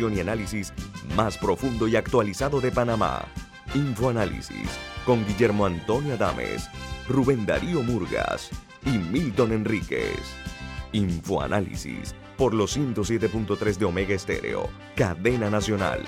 [0.00, 0.72] y análisis
[1.16, 3.24] más profundo y actualizado de Panamá.
[3.74, 6.70] Infoanálisis con Guillermo Antonio Adames,
[7.08, 8.48] Rubén Darío Murgas
[8.86, 10.20] y Milton Enríquez.
[10.92, 16.04] Infoanálisis por los 107.3 de Omega Estéreo, cadena nacional.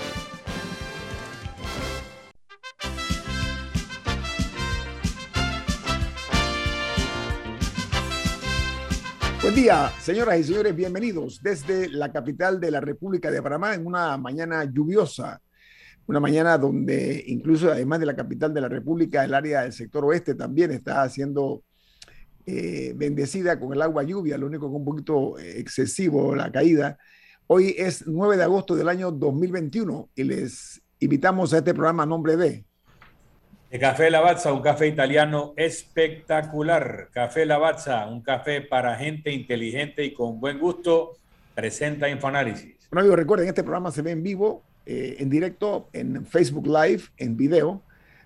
[9.51, 13.85] Buen día, señoras y señores, bienvenidos desde la capital de la República de Panamá en
[13.85, 15.43] una mañana lluviosa,
[16.07, 20.05] una mañana donde incluso además de la capital de la República, el área del sector
[20.05, 21.65] oeste también está siendo
[22.47, 26.97] eh, bendecida con el agua lluvia, lo único que un poquito excesivo la caída.
[27.49, 32.07] Hoy es 9 de agosto del año 2021 y les invitamos a este programa a
[32.07, 32.67] nombre de
[33.71, 37.09] de Café Lavazza, un café italiano espectacular.
[37.13, 41.13] Café Lavazza, un café para gente inteligente y con buen gusto,
[41.55, 42.75] presenta Infoanálisis.
[42.91, 47.05] Bueno, amigos, recuerden, este programa se ve en vivo, eh, en directo, en Facebook Live,
[47.17, 47.81] en video.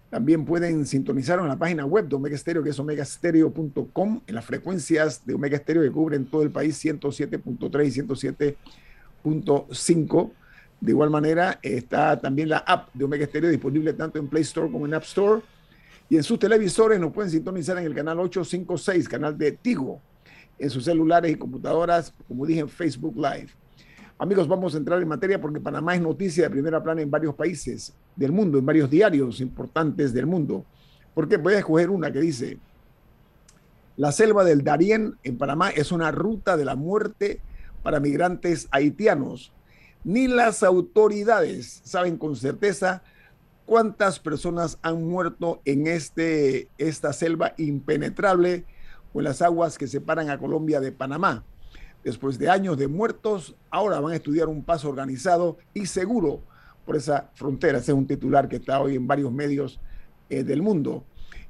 [0.09, 4.47] También pueden sintonizar en la página web de Omega Stereo, que es omegastereo.com, en las
[4.47, 7.91] frecuencias de Omega Stereo que cubren todo el país, 107.3 y
[9.25, 10.31] 107.5
[10.85, 14.71] de igual manera, está también la app de Omega Stereo disponible tanto en Play Store
[14.71, 15.41] como en App Store.
[16.11, 20.03] Y en sus televisores nos pueden sintonizar en el canal 856, canal de Tigo,
[20.59, 23.49] en sus celulares y computadoras, como dije, en Facebook Live.
[24.19, 27.35] Amigos, vamos a entrar en materia porque Panamá es noticia de primera plana en varios
[27.35, 30.67] países del mundo, en varios diarios importantes del mundo.
[31.15, 32.59] Porque voy a escoger una que dice,
[33.97, 37.41] la selva del Darién en Panamá es una ruta de la muerte
[37.83, 39.54] para migrantes haitianos
[40.05, 43.03] ni las autoridades saben con certeza
[43.65, 48.67] cuántas personas han muerto en este, esta selva impenetrable
[49.13, 51.45] o en las aguas que separan a Colombia de Panamá.
[52.05, 56.43] Después de años de muertos, ahora van a estudiar un paso organizado y seguro
[56.85, 57.79] por esa frontera.
[57.79, 59.81] Ese es un titular que está hoy en varios medios
[60.29, 61.05] eh, del mundo.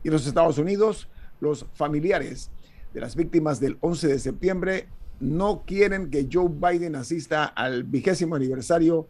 [0.04, 1.08] Y en los Estados Unidos,
[1.40, 2.50] los familiares
[2.92, 4.86] de las víctimas del 11 de septiembre
[5.20, 9.08] no quieren que Joe Biden asista al vigésimo aniversario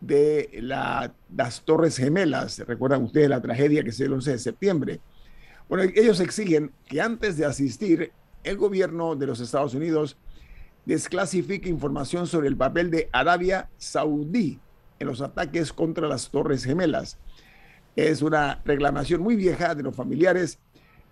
[0.00, 2.58] de las Torres Gemelas.
[2.60, 5.00] Recuerdan ustedes la tragedia que se dio el 11 de septiembre.
[5.68, 8.12] Bueno, ellos exigen que antes de asistir,
[8.44, 10.16] el gobierno de los Estados Unidos
[10.84, 14.60] desclasifique información sobre el papel de Arabia Saudí
[14.98, 17.18] en los ataques contra las Torres Gemelas.
[17.96, 20.58] Es una reclamación muy vieja de los familiares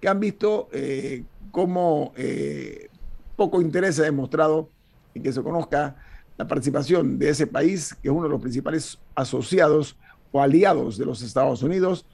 [0.01, 2.89] que han visto eh, cómo eh,
[3.37, 4.71] poco interés ha demostrado
[5.15, 5.97] en que se conozca
[6.37, 9.97] la participación de ese país, que es uno de los principales asociados
[10.33, 12.07] o aliados de los Estados Unidos,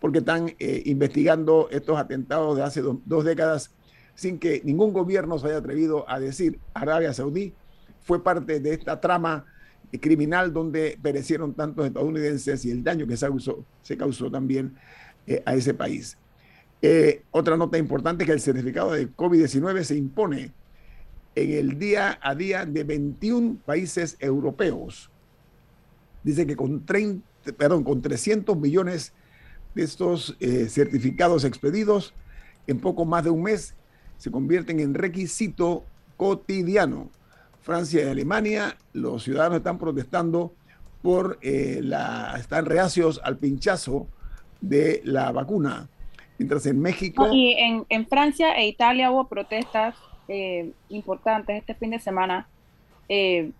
[0.00, 3.74] porque están eh, investigando estos atentados de hace dos décadas
[4.14, 7.52] sin que ningún gobierno se haya atrevido a decir Arabia Saudí
[8.00, 9.44] fue parte de esta trama
[10.00, 14.74] criminal donde perecieron tantos estadounidenses y el daño que se causó, se causó también
[15.26, 16.16] eh, a ese país.
[16.82, 20.52] Eh, otra nota importante es que el certificado de COVID-19 se impone
[21.34, 25.10] en el día a día de 21 países europeos.
[26.22, 27.24] Dice que con, 30,
[27.56, 29.12] perdón, con 300 millones
[29.74, 32.14] de estos eh, certificados expedidos,
[32.66, 33.74] en poco más de un mes
[34.16, 35.84] se convierten en requisito
[36.16, 37.10] cotidiano.
[37.60, 40.54] Francia y Alemania, los ciudadanos están protestando
[41.02, 44.08] por eh, la, están reacios al pinchazo
[44.60, 45.88] de la vacuna.
[46.38, 47.28] Mientras en México...
[47.32, 49.94] y en, en, Francia e Italia hubo protestas
[50.28, 52.48] eh, importantes este fin de semana
[53.08, 53.52] eh,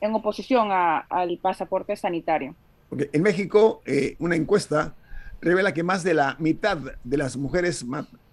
[0.00, 2.54] en oposición al pasaporte sanitario.
[2.90, 4.94] En México, eh, una encuesta
[5.40, 7.84] revela que más de la mitad de las mujeres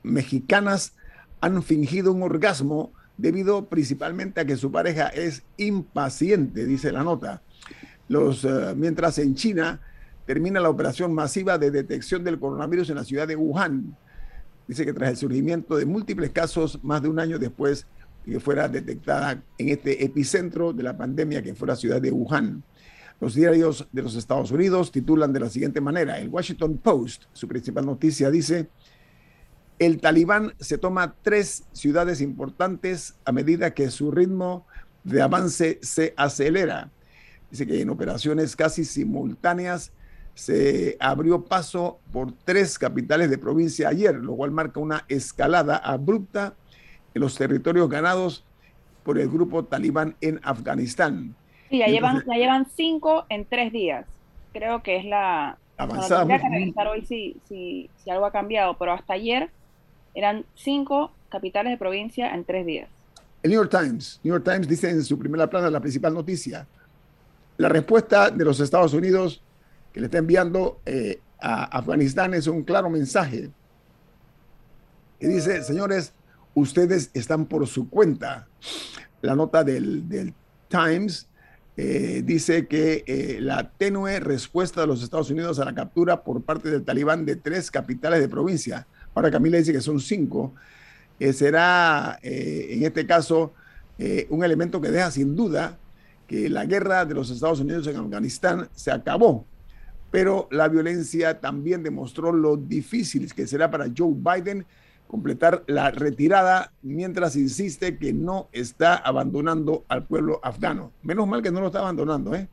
[0.04, 0.94] mexicanas
[1.42, 7.42] han fingido un orgasmo debido principalmente a que su pareja es impaciente, dice la nota.
[8.08, 8.46] Los,
[8.76, 9.80] mientras en China
[10.32, 13.98] termina la operación masiva de detección del coronavirus en la ciudad de Wuhan.
[14.66, 17.86] Dice que tras el surgimiento de múltiples casos, más de un año después
[18.26, 22.12] de que fuera detectada en este epicentro de la pandemia que fue la ciudad de
[22.12, 22.64] Wuhan.
[23.20, 26.18] Los diarios de los Estados Unidos titulan de la siguiente manera.
[26.18, 28.70] El Washington Post, su principal noticia, dice,
[29.80, 34.66] el talibán se toma tres ciudades importantes a medida que su ritmo
[35.04, 36.90] de avance se acelera.
[37.50, 39.92] Dice que en operaciones casi simultáneas
[40.34, 46.54] se abrió paso por tres capitales de provincia ayer, lo cual marca una escalada abrupta
[47.14, 48.44] en los territorios ganados
[49.04, 51.36] por el grupo talibán en Afganistán.
[51.70, 54.06] Sí, ya, llevan, ya llevan cinco en tres días.
[54.54, 55.58] Creo que es la...
[55.78, 56.28] Avanzada.
[56.28, 59.50] que revisar hoy si, si, si algo ha cambiado, pero hasta ayer
[60.14, 62.90] eran cinco capitales de provincia en tres días.
[63.42, 64.20] El New York Times.
[64.24, 66.68] New York Times dice en su primera plana la principal noticia
[67.62, 69.42] la respuesta de los Estados Unidos
[69.92, 73.50] que le está enviando eh, a Afganistán es un claro mensaje.
[75.20, 76.14] Y dice, señores,
[76.54, 78.48] ustedes están por su cuenta.
[79.22, 80.34] La nota del,
[80.68, 81.28] Times
[81.76, 86.42] eh, dice que eh, la tenue respuesta de los Estados Unidos a la captura por
[86.44, 90.54] parte del talibán de tres capitales de provincia, ahora Camila dice que son cinco,
[91.34, 93.54] será en este caso
[94.30, 95.78] un elemento que deja sin duda
[96.26, 99.46] que la guerra de los Estados Unidos en Afganistán se acabó,
[100.12, 104.66] pero la violencia también demostró lo difícil que será para Joe Biden
[105.08, 110.92] completar la retirada mientras insiste que no está abandonando al pueblo afgano.
[111.02, 112.48] Menos mal que no lo está abandonando, ¿eh?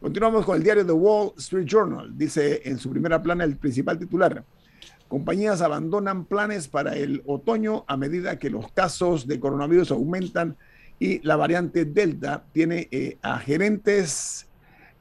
[0.00, 2.16] Continuamos con el diario The Wall Street Journal.
[2.16, 4.44] Dice en su primera plana el principal titular.
[5.08, 10.56] Compañías abandonan planes para el otoño a medida que los casos de coronavirus aumentan
[10.98, 14.45] y la variante Delta tiene eh, a gerentes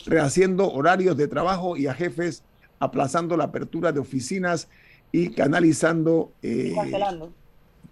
[0.05, 2.43] rehaciendo horarios de trabajo y a jefes
[2.79, 4.67] aplazando la apertura de oficinas
[5.11, 6.31] y canalizando.
[6.41, 7.33] Eh, cancelando.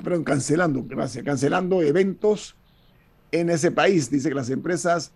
[0.03, 2.55] Perdón, cancelando, gracias, cancelando eventos
[3.31, 4.09] en ese país.
[4.09, 5.11] Dice que las empresas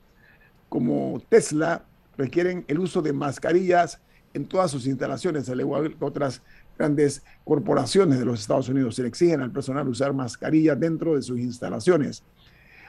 [0.70, 1.86] como Tesla
[2.18, 4.00] requieren el uso de mascarillas
[4.34, 6.42] en todas sus instalaciones, al igual que otras
[6.78, 8.96] grandes corporaciones de los Estados Unidos.
[8.96, 12.24] Se le exigen al personal usar mascarillas dentro de sus instalaciones.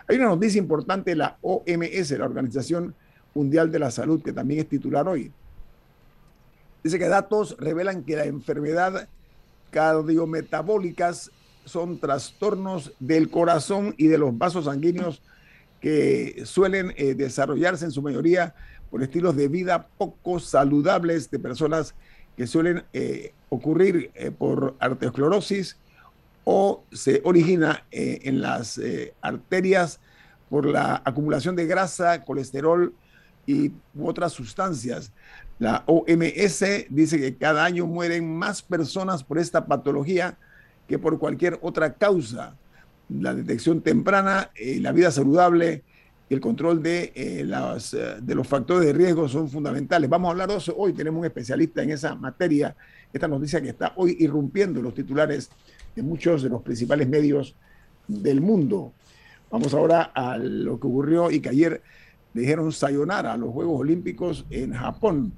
[0.06, 2.94] Hay una noticia importante la OMS, la Organización
[3.38, 5.30] Mundial de la Salud, que también es titular hoy.
[6.82, 9.08] Dice que datos revelan que la enfermedad
[9.70, 11.30] cardiometabólicas
[11.64, 15.22] son trastornos del corazón y de los vasos sanguíneos
[15.80, 18.54] que suelen eh, desarrollarse en su mayoría
[18.90, 21.94] por estilos de vida poco saludables de personas
[22.36, 25.76] que suelen eh, ocurrir eh, por arteriosclerosis
[26.44, 28.80] o se origina en las
[29.20, 30.00] arterias
[30.48, 32.94] por la acumulación de grasa, colesterol
[33.48, 35.10] y otras sustancias.
[35.58, 40.36] La OMS dice que cada año mueren más personas por esta patología
[40.86, 42.56] que por cualquier otra causa.
[43.08, 45.82] La detección temprana, y la vida saludable
[46.28, 50.10] y el control de, eh, de los factores de riesgo son fundamentales.
[50.10, 50.92] Vamos a hablar de eso hoy.
[50.92, 52.76] Tenemos un especialista en esa materia.
[53.10, 55.48] Esta noticia que está hoy irrumpiendo los titulares
[55.96, 57.56] de muchos de los principales medios
[58.06, 58.92] del mundo.
[59.50, 61.82] Vamos ahora a lo que ocurrió y que ayer
[62.34, 65.32] dijeron sayonara a los Juegos Olímpicos en Japón.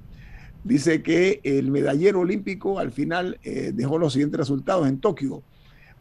[0.63, 5.41] Dice que el medallero olímpico al final eh, dejó los siguientes resultados en Tokio.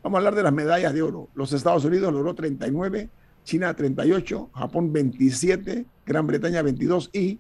[0.03, 1.29] Vamos a hablar de las medallas de oro.
[1.35, 3.09] Los Estados Unidos logró 39,
[3.45, 7.39] China 38, Japón 27, Gran Bretaña 22 y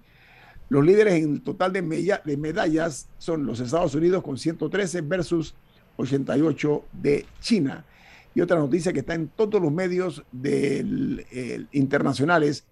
[0.70, 1.82] los líderes en total de,
[2.24, 5.54] de medallas son los Estados Unidos con 113 versus
[5.96, 7.84] 88 de China.
[8.34, 10.22] Y otra noticia que está en todos los medios
[11.72, 12.64] internacionales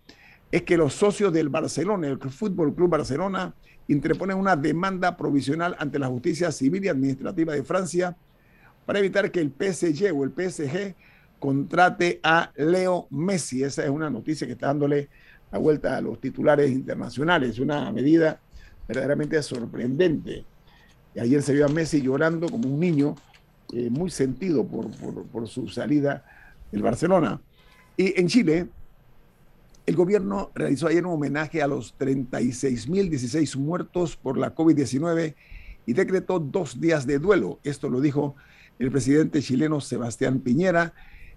[0.50, 3.54] es que los socios del Barcelona, el Fútbol Club Barcelona,
[3.88, 8.16] interponen una demanda provisional ante la justicia civil y administrativa de Francia
[8.86, 10.94] para evitar que el PSG o el PSG
[11.38, 13.62] contrate a Leo Messi.
[13.62, 15.08] Esa es una noticia que está dándole
[15.50, 18.40] la vuelta a los titulares internacionales, una medida
[18.86, 20.44] verdaderamente sorprendente.
[21.18, 23.14] Ayer se vio a Messi llorando como un niño,
[23.72, 26.24] eh, muy sentido por, su salida
[26.70, 27.40] del Barcelona.
[27.96, 28.68] Y en Chile,
[29.88, 35.34] el gobierno realizó ayer un homenaje a los 36.016 muertos por la COVID-19
[35.86, 37.58] y decretó dos días de duelo.
[37.64, 38.36] Esto lo dijo
[38.78, 40.92] el presidente chileno Sebastián Piñera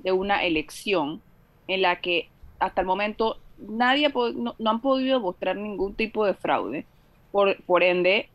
[0.00, 1.22] de una elección
[1.68, 6.86] en la que hasta el momento nadie no, han podido mostrar ningún tipo de fraude.
[7.30, 8.28] Por, por ende,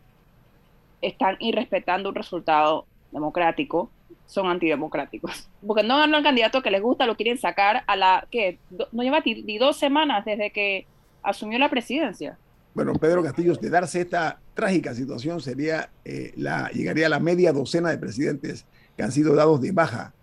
[1.02, 3.92] están irrespetando un resultado democrático,
[4.28, 5.50] son antidemocráticos.
[5.66, 8.60] Porque no ganan al candidato que les gusta, lo quieren sacar a la que
[8.92, 10.86] no lleva ni dos semanas desde que
[11.24, 12.38] asumió la presidencia.
[12.74, 17.52] Bueno, Pedro Castillo, de darse esta trágica situación, sería eh, la, llegaría a la media
[17.52, 18.66] docena de presidentes
[18.96, 20.14] que han sido dados de baja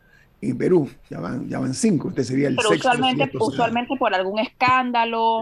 [0.40, 0.88] en Perú.
[1.10, 2.10] Ya van, ya van cinco.
[2.10, 5.40] Este sería el Pero Usualmente, usualmente por algún escándalo.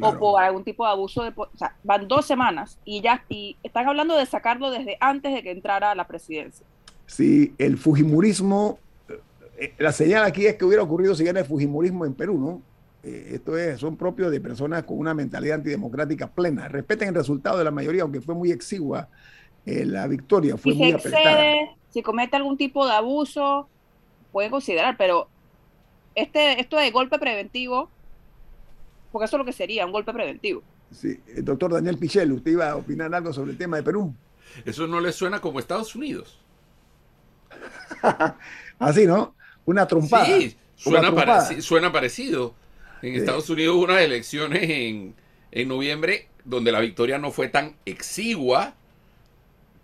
[0.00, 3.56] o por algún tipo de abuso de o sea, van dos semanas y ya y
[3.62, 6.66] están hablando de sacarlo desde antes de que entrara a la presidencia.
[7.06, 8.78] Sí, el fujimorismo,
[9.58, 12.62] eh, la señal aquí es que hubiera ocurrido si era el fujimorismo en Perú, ¿no?
[13.08, 16.68] Eh, esto es, son propios de personas con una mentalidad antidemocrática plena.
[16.68, 19.08] Respeten el resultado de la mayoría, aunque fue muy exigua
[19.64, 23.68] eh, la victoria, fue si muy se excede, si comete algún tipo de abuso,
[24.32, 25.28] puede considerar, pero
[26.16, 27.90] este, esto de golpe preventivo,
[29.12, 30.62] porque eso es lo que sería, un golpe preventivo.
[30.90, 34.14] Sí, el doctor Daniel Pichel, usted iba a opinar algo sobre el tema de Perú.
[34.64, 36.40] Eso no le suena como Estados Unidos.
[38.78, 39.34] Así, ¿no?
[39.64, 40.26] Una trompada.
[40.26, 42.54] Sí, suena, parecido.
[43.02, 45.14] En Estados Unidos hubo unas elecciones en,
[45.52, 48.74] en noviembre donde la victoria no fue tan exigua,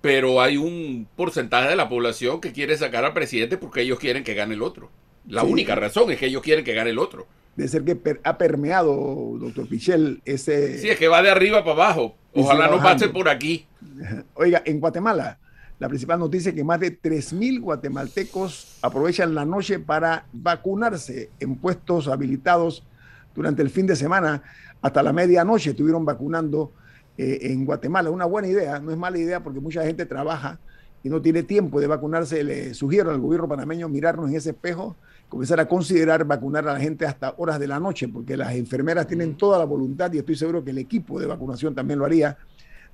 [0.01, 4.25] pero hay un porcentaje de la población que quiere sacar al presidente porque ellos quieren
[4.25, 4.91] que gane el otro.
[5.29, 7.27] La única razón es que ellos quieren que gane el otro.
[7.57, 10.79] De ser que ha permeado, doctor Pichel, ese...
[10.79, 12.17] Sí, es que va de arriba para abajo.
[12.33, 13.67] Ojalá no pase por aquí.
[14.35, 15.39] Oiga, en Guatemala,
[15.83, 21.57] la principal noticia es que más de 3.000 guatemaltecos aprovechan la noche para vacunarse en
[21.57, 22.87] puestos habilitados
[23.35, 24.45] durante el fin de semana.
[24.81, 26.71] Hasta la medianoche estuvieron vacunando
[27.19, 28.11] eh, en Guatemala.
[28.11, 30.61] Una buena idea, no es mala idea porque mucha gente trabaja
[31.03, 32.45] y no tiene tiempo de vacunarse.
[32.45, 34.95] Le sugiero al gobierno panameño mirarnos en ese espejo,
[35.29, 39.09] comenzar a considerar vacunar a la gente hasta horas de la noche, porque las enfermeras
[39.09, 42.39] tienen toda la voluntad y estoy seguro que el equipo de vacunación también lo haría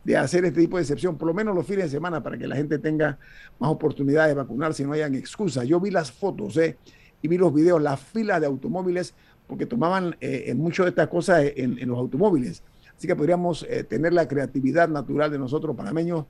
[0.05, 2.47] de hacer este tipo de excepción, por lo menos los fines de semana, para que
[2.47, 3.19] la gente tenga
[3.59, 5.67] más oportunidades de vacunarse y no hayan excusas.
[5.67, 6.77] Yo vi las fotos eh,
[7.21, 9.15] y vi los videos, las filas de automóviles,
[9.47, 12.63] porque tomaban eh, muchas de estas cosas en, en los automóviles.
[12.99, 16.27] Así que podríamos eh, tener la creatividad natural de nosotros panameños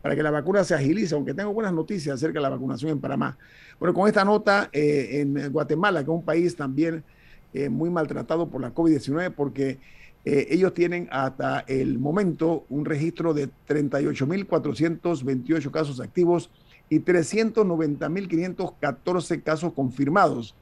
[0.00, 3.00] para que la vacuna se agilice, aunque tengo buenas noticias acerca de la vacunación en
[3.00, 3.36] Panamá.
[3.80, 7.02] Bueno, con esta nota, eh, en Guatemala, que es un país también
[7.52, 9.80] eh, muy maltratado por la COVID-19, porque
[10.24, 16.50] ellos tienen hasta el momento un registro de 38.428 casos activos
[16.88, 20.54] y 390.514 casos confirmados.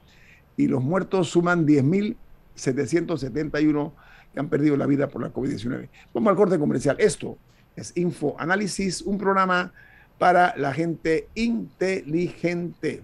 [0.57, 3.91] Y los muertos suman 10.771
[4.33, 5.89] que han perdido la vida por la COVID-19.
[6.13, 6.95] Vamos al corte comercial.
[6.99, 7.37] Esto
[7.75, 9.73] es Info Análisis, un programa
[10.17, 13.03] para la gente inteligente.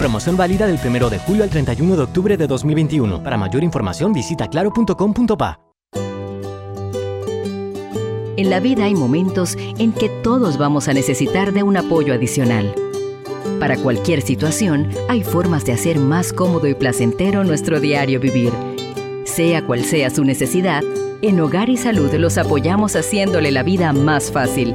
[0.00, 3.22] Promoción válida del 1 de julio al 31 de octubre de 2021.
[3.22, 5.60] Para mayor información visita claro.com.pa.
[8.38, 12.74] En la vida hay momentos en que todos vamos a necesitar de un apoyo adicional.
[13.58, 18.54] Para cualquier situación, hay formas de hacer más cómodo y placentero nuestro diario vivir.
[19.24, 20.82] Sea cual sea su necesidad,
[21.20, 24.74] en Hogar y Salud los apoyamos haciéndole la vida más fácil,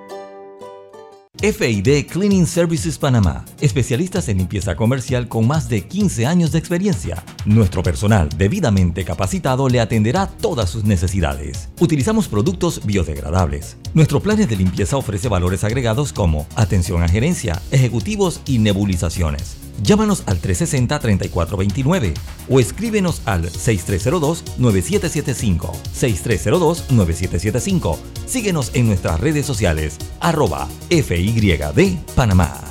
[1.41, 7.23] FID Cleaning Services Panamá, especialistas en limpieza comercial con más de 15 años de experiencia.
[7.45, 11.69] Nuestro personal debidamente capacitado le atenderá todas sus necesidades.
[11.79, 13.77] Utilizamos productos biodegradables.
[13.93, 20.23] Nuestro plan de limpieza ofrece valores agregados como atención a gerencia, ejecutivos y nebulizaciones Llámanos
[20.27, 22.13] al 360-3429
[22.49, 25.71] o escríbenos al 6302-9775.
[25.99, 27.97] 6302-9775.
[28.25, 32.70] Síguenos en nuestras redes sociales, arroba FYD Panamá.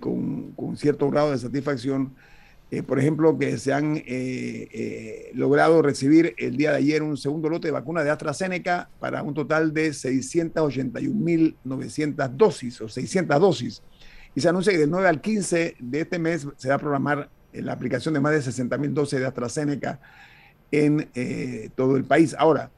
[0.00, 2.14] con, con cierto grado de satisfacción,
[2.86, 4.02] por ejemplo, que se han
[5.34, 9.34] logrado recibir el día de ayer un segundo lote de vacuna de AstraZeneca para un
[9.34, 13.82] total de 681.900 dosis o 600 dosis.
[14.34, 17.28] Y se anuncia que del 9 al 15 de este mes se va a programar
[17.52, 20.00] la aplicación de más de 60.000 dosis de AstraZeneca
[20.70, 22.34] en eh, todo el país.
[22.38, 22.70] Ahora,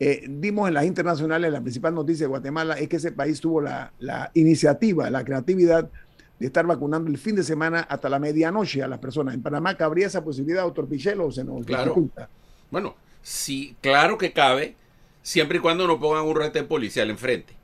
[0.00, 3.60] eh, dimos en las internacionales, la principal noticia de Guatemala es que ese país tuvo
[3.60, 5.90] la, la iniciativa, la creatividad
[6.38, 9.34] de estar vacunando el fin de semana hasta la medianoche a las personas.
[9.34, 11.84] ¿En Panamá cabría esa posibilidad, doctor Pichel, o se nos Claro.
[11.84, 12.28] dificulta?
[12.70, 14.76] Bueno, sí, claro que cabe,
[15.22, 17.54] siempre y cuando no pongan un retén policial enfrente.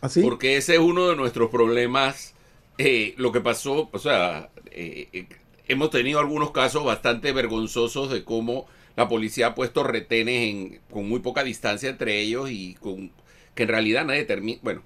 [0.00, 0.22] ¿Así?
[0.22, 2.34] Porque ese es uno de nuestros problemas.
[2.78, 5.26] Eh, lo que pasó, o sea, eh, eh,
[5.68, 11.08] hemos tenido algunos casos bastante vergonzosos de cómo la policía ha puesto retenes en, con
[11.08, 13.10] muy poca distancia entre ellos y con
[13.54, 14.58] que en realidad nadie termina.
[14.62, 14.82] Bueno,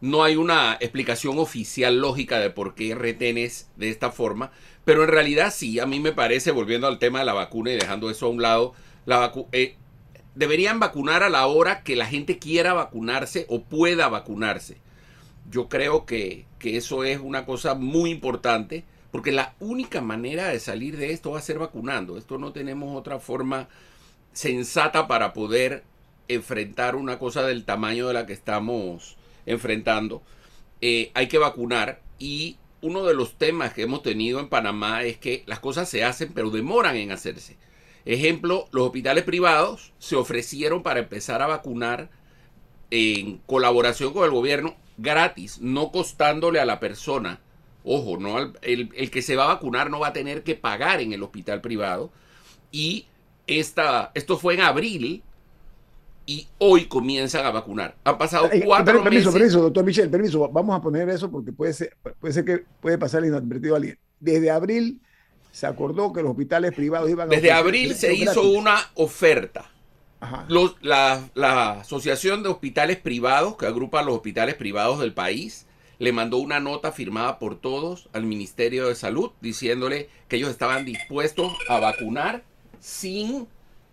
[0.00, 4.50] no hay una explicación oficial lógica de por qué retenes de esta forma,
[4.84, 7.76] pero en realidad sí, a mí me parece, volviendo al tema de la vacuna y
[7.76, 8.74] dejando eso a un lado,
[9.06, 9.76] la eh,
[10.34, 14.76] deberían vacunar a la hora que la gente quiera vacunarse o pueda vacunarse.
[15.50, 20.58] Yo creo que, que eso es una cosa muy importante, porque la única manera de
[20.58, 22.18] salir de esto va a ser vacunando.
[22.18, 23.68] Esto no tenemos otra forma
[24.32, 25.84] sensata para poder
[26.26, 30.20] enfrentar una cosa del tamaño de la que estamos enfrentando.
[30.80, 35.16] Eh, hay que vacunar y uno de los temas que hemos tenido en Panamá es
[35.16, 37.56] que las cosas se hacen pero demoran en hacerse.
[38.04, 42.10] Ejemplo, los hospitales privados se ofrecieron para empezar a vacunar
[42.90, 47.38] en colaboración con el gobierno gratis, no costándole a la persona.
[47.84, 50.54] Ojo, no al- el, el que se va a vacunar no va a tener que
[50.54, 52.10] pagar en el hospital privado.
[52.72, 53.06] Y
[53.46, 55.22] esta, esto fue en abril
[56.26, 57.96] y hoy comienzan a vacunar.
[58.04, 59.32] Han pasado cuatro per- permiso, meses.
[59.34, 60.48] permiso, doctor Michel, permiso.
[60.48, 63.98] Vamos a poner eso porque puede ser, puede ser que puede pasar inadvertido a alguien.
[64.20, 65.00] Desde abril
[65.52, 68.56] se acordó que los hospitales privados iban a Desde abril se hizo gratis.
[68.58, 69.70] una oferta.
[70.20, 70.46] Ajá.
[70.48, 75.66] Los- la, la Asociación de Hospitales Privados, que agrupa los hospitales privados del país,
[75.98, 80.84] le mandó una nota firmada por todos al Ministerio de Salud diciéndole que ellos estaban
[80.84, 82.42] dispuestos a vacunar
[82.80, 83.46] sin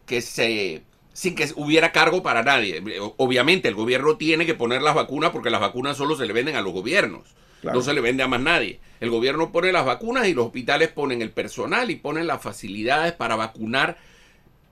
[0.05, 0.83] que se
[1.13, 2.81] sin que hubiera cargo para nadie.
[3.17, 6.55] Obviamente el gobierno tiene que poner las vacunas porque las vacunas solo se le venden
[6.55, 7.35] a los gobiernos.
[7.61, 7.77] Claro.
[7.77, 8.79] No se le vende a más nadie.
[8.99, 13.13] El gobierno pone las vacunas y los hospitales ponen el personal y ponen las facilidades
[13.13, 13.97] para vacunar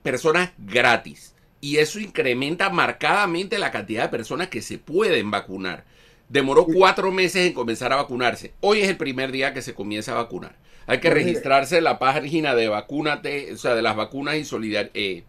[0.02, 1.34] personas gratis.
[1.60, 5.84] Y eso incrementa marcadamente la cantidad de personas que se pueden vacunar.
[6.30, 8.52] Demoró cuatro meses en comenzar a vacunarse.
[8.60, 10.54] Hoy es el primer día que se comienza a vacunar.
[10.86, 14.92] Hay que registrarse en la página de vacúnate, o sea, de las vacunas y solidar
[14.94, 15.24] eh,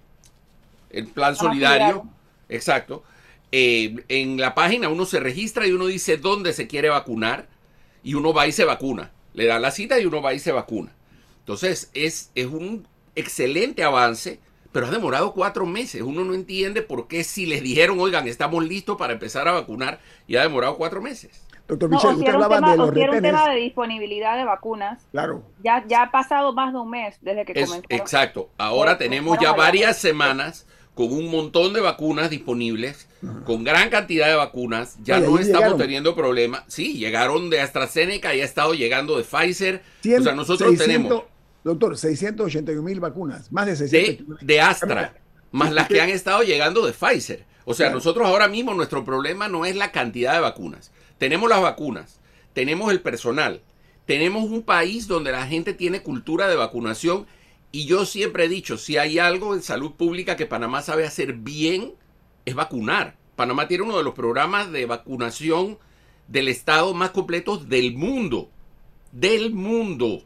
[0.91, 1.87] el plan solidario.
[1.87, 2.13] solidario.
[2.49, 3.03] Exacto.
[3.51, 7.49] Eh, en la página uno se registra y uno dice dónde se quiere vacunar
[8.03, 9.11] y uno va y se vacuna.
[9.33, 10.93] Le da la cita y uno va y se vacuna.
[11.39, 14.39] Entonces es, es un excelente avance,
[14.71, 16.01] pero ha demorado cuatro meses.
[16.01, 19.99] Uno no entiende por qué si les dijeron, oigan, estamos listos para empezar a vacunar
[20.27, 21.43] y ha demorado cuatro meses.
[21.67, 23.21] Doctor No, Michel, o si usted hablaba tema, de los era un retenes.
[23.41, 25.03] tema de disponibilidad de vacunas.
[25.12, 25.43] Claro.
[25.63, 27.86] Ya, ya ha pasado más de un mes desde que Es, comenzó.
[27.89, 28.49] exacto.
[28.57, 33.07] Ahora tenemos ya varias semanas con un montón de vacunas disponibles,
[33.45, 34.97] con gran cantidad de vacunas.
[35.03, 35.77] Ya Oye, no estamos llegaron.
[35.77, 36.63] teniendo problemas.
[36.67, 39.81] Sí, llegaron de AstraZeneca y ha estado llegando de Pfizer.
[40.03, 41.23] Cien- o sea, nosotros 600 tenemos
[41.63, 45.15] Doctor, 681 mil vacunas, más de de, 681 de Astra,
[45.52, 47.45] más las que han estado llegando de Pfizer.
[47.65, 47.95] O sea, Claro.
[47.95, 50.91] nosotros ahora mismo nuestro problema no es la cantidad de vacunas.
[51.17, 52.19] Tenemos las vacunas,
[52.54, 53.62] tenemos el personal,
[54.06, 57.28] tenemos un país donde la gente tiene cultura de vacunación
[57.74, 61.34] Y yo siempre he dicho, si hay algo en salud pública que Panamá sabe hacer
[61.34, 61.93] bien,
[62.45, 63.15] es vacunar.
[63.38, 65.78] Panamá tiene uno de los programas de vacunación
[66.28, 68.50] del Estado más completos del mundo.
[69.13, 70.24] Del mundo.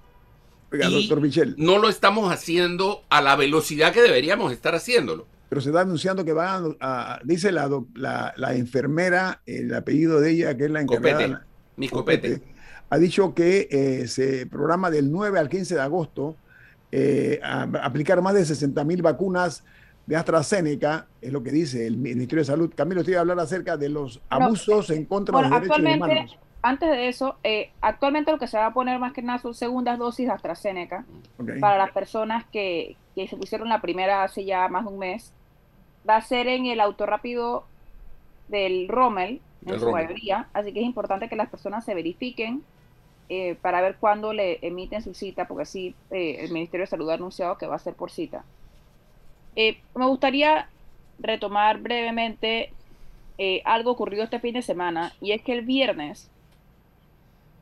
[0.76, 1.56] Oiga, doctor Michel.
[1.58, 5.26] No lo estamos haciendo a la velocidad que deberíamos estar haciéndolo.
[5.50, 10.58] Pero se está anunciando que va a, dice la, la, enfermera, el apellido de ella,
[10.58, 11.18] que es la encargada.
[11.18, 11.46] Copete,
[11.78, 12.42] mi copete.
[12.90, 16.36] Ha dicho que eh, se programa del 9 al 15 de agosto
[16.92, 19.64] eh, a, aplicar más de 60 mil vacunas
[20.06, 22.72] de AstraZeneca, es lo que dice el Ministerio de Salud.
[22.76, 26.38] Camilo, estoy a hablar acerca de los abusos en contra de los derechos humanos.
[26.68, 29.54] Antes de eso, eh, actualmente lo que se va a poner más que nada son
[29.54, 31.06] segundas dosis de AstraZeneca
[31.60, 35.32] para las personas que, que, se pusieron la primera hace ya más de un mes.
[36.10, 37.66] Va a ser en el auto rápido
[38.48, 42.64] del Rommel, en su mayoría, así que es importante que las personas se verifiquen
[43.30, 47.12] eh, para ver cuándo le emiten su cita, porque así eh, el Ministerio de Salud
[47.12, 48.44] ha anunciado que va a ser por cita.
[49.56, 50.68] Eh, me gustaría
[51.20, 52.72] retomar brevemente
[53.38, 56.30] eh, algo ocurrido este fin de semana y es que el viernes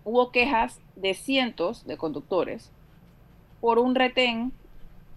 [0.04, 2.72] hubo quejas de cientos de conductores
[3.62, 4.52] por un retén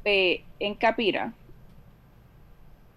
[0.05, 1.33] eh, en Capira,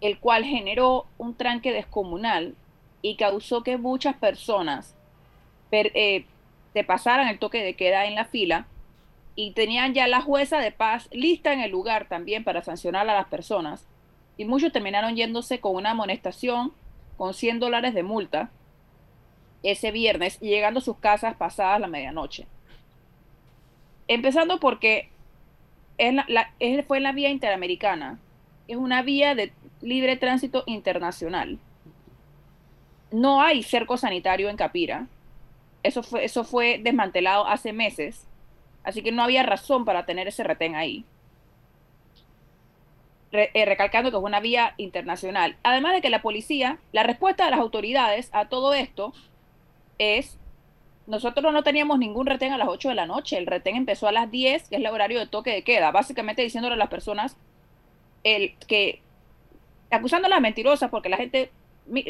[0.02, 2.56] el cual generó un tranque descomunal
[3.02, 4.95] y causó que muchas personas
[5.71, 8.67] se pasaran el toque de queda en la fila
[9.36, 13.15] y tenían ya la jueza de paz lista en el lugar también para sancionar a
[13.15, 13.88] las personas.
[14.38, 16.73] Y muchos terminaron yéndose con una amonestación,
[17.17, 18.52] con 100 dólares de multa,
[19.63, 22.48] ese viernes y llegando a sus casas pasadas la medianoche.
[24.08, 25.10] Empezando porque
[25.98, 28.19] es fue en la vía interamericana,
[28.67, 31.60] es una vía de libre tránsito internacional.
[33.12, 35.08] No hay cerco sanitario en Capira.
[35.84, 38.28] Eso fue, eso fue desmantelado hace meses
[38.84, 41.06] Así que no había razón para tener ese retén ahí.
[43.32, 45.58] Eh, recalcando que es una vía internacional.
[45.62, 49.13] Además de que la policía, la respuesta de las autoridades a todo esto
[49.99, 50.39] es,
[51.05, 54.12] nosotros no teníamos ningún retén a las 8 de la noche, el retén empezó a
[54.12, 57.38] las 10, que es el horario de toque de queda, básicamente diciéndole a las personas
[58.23, 59.01] el, que,
[59.91, 61.51] acusándolas mentirosas, porque la gente,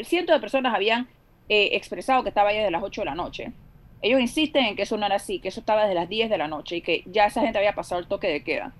[0.04, 1.08] cientos de personas habían
[1.48, 3.52] eh, expresado que estaba ahí desde las 8 de la noche.
[4.02, 6.38] Ellos insisten en que eso no era así, que eso estaba desde las 10 de
[6.38, 8.72] la noche y que ya esa gente había pasado el toque de queda.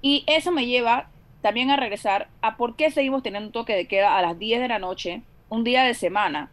[0.00, 1.08] Y eso me lleva
[1.42, 4.60] también a regresar a por qué seguimos teniendo un toque de queda a las 10
[4.60, 6.50] de la noche, un día de semana,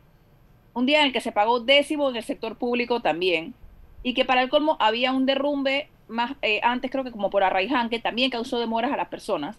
[0.79, 3.53] un día en el que se pagó décimo en el sector público también,
[4.01, 7.43] y que para el colmo había un derrumbe más eh, antes creo que como por
[7.43, 9.57] Arraiján, que también causó demoras a las personas.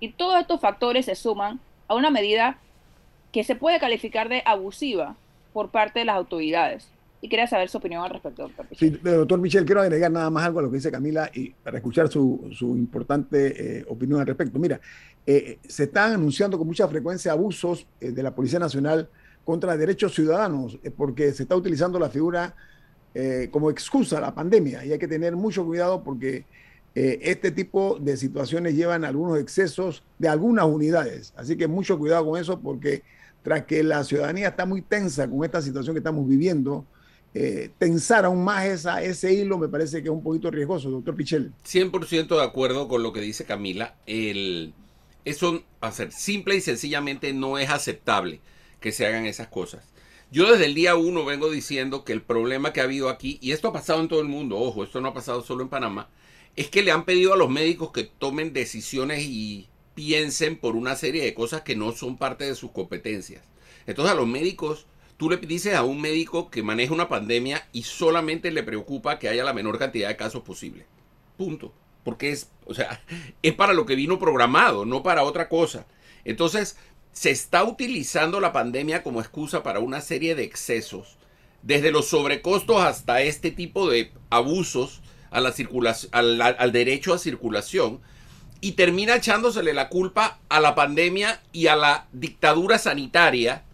[0.00, 2.58] Y todos estos factores se suman a una medida
[3.30, 5.16] que se puede calificar de abusiva
[5.52, 6.88] por parte de las autoridades
[7.20, 8.66] y quería saber su opinión al respecto, doctor.
[8.72, 11.78] Sí, doctor Michel, quiero agregar nada más algo a lo que dice Camila y para
[11.78, 14.58] escuchar su, su importante eh, opinión al respecto.
[14.58, 14.80] Mira,
[15.26, 19.08] eh, se están anunciando con mucha frecuencia abusos de la Policía Nacional
[19.44, 22.54] contra derechos ciudadanos, porque se está utilizando la figura
[23.52, 26.46] como excusa a la pandemia y hay que tener mucho cuidado porque
[26.94, 31.32] este tipo de situaciones llevan algunos excesos de algunas unidades.
[31.36, 33.04] Así que mucho cuidado con eso porque
[33.44, 36.86] tras que la ciudadanía está muy tensa con esta situación que estamos viviendo,
[37.34, 41.14] eh, tensar aún más esa, ese hilo me parece que es un poquito riesgoso, doctor
[41.14, 41.52] Pichel.
[41.62, 43.96] 100% de acuerdo con lo que dice Camila.
[44.06, 44.72] El,
[45.26, 48.40] eso, a ser simple y sencillamente no es aceptable
[48.84, 49.88] que se hagan esas cosas.
[50.30, 53.52] Yo desde el día uno vengo diciendo que el problema que ha habido aquí, y
[53.52, 56.10] esto ha pasado en todo el mundo, ojo, esto no ha pasado solo en Panamá,
[56.54, 60.96] es que le han pedido a los médicos que tomen decisiones y piensen por una
[60.96, 63.42] serie de cosas que no son parte de sus competencias.
[63.86, 67.84] Entonces a los médicos Tú le dices a un médico que maneja una pandemia y
[67.84, 70.86] solamente le preocupa que haya la menor cantidad de casos posible.
[71.36, 71.72] Punto.
[72.02, 73.00] Porque es, o sea,
[73.42, 75.86] es para lo que vino programado, no para otra cosa.
[76.24, 76.76] Entonces,
[77.14, 81.16] se está utilizando la pandemia como excusa para una serie de excesos,
[81.62, 85.00] desde los sobrecostos hasta este tipo de abusos
[85.30, 85.54] a la
[86.12, 88.00] al, al derecho a circulación,
[88.60, 93.64] y termina echándosele la culpa a la pandemia y a la dictadura sanitaria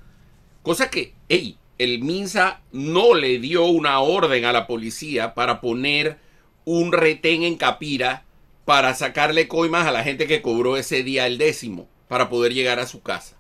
[0.63, 6.19] Cosa que, hey, el Minsa no le dio una orden a la policía para poner
[6.67, 8.25] un retén en Capira
[8.67, 12.81] para sacarle coimas a la gente que cobró ese día el décimo para poder llegar
[12.81, 13.37] a su casa.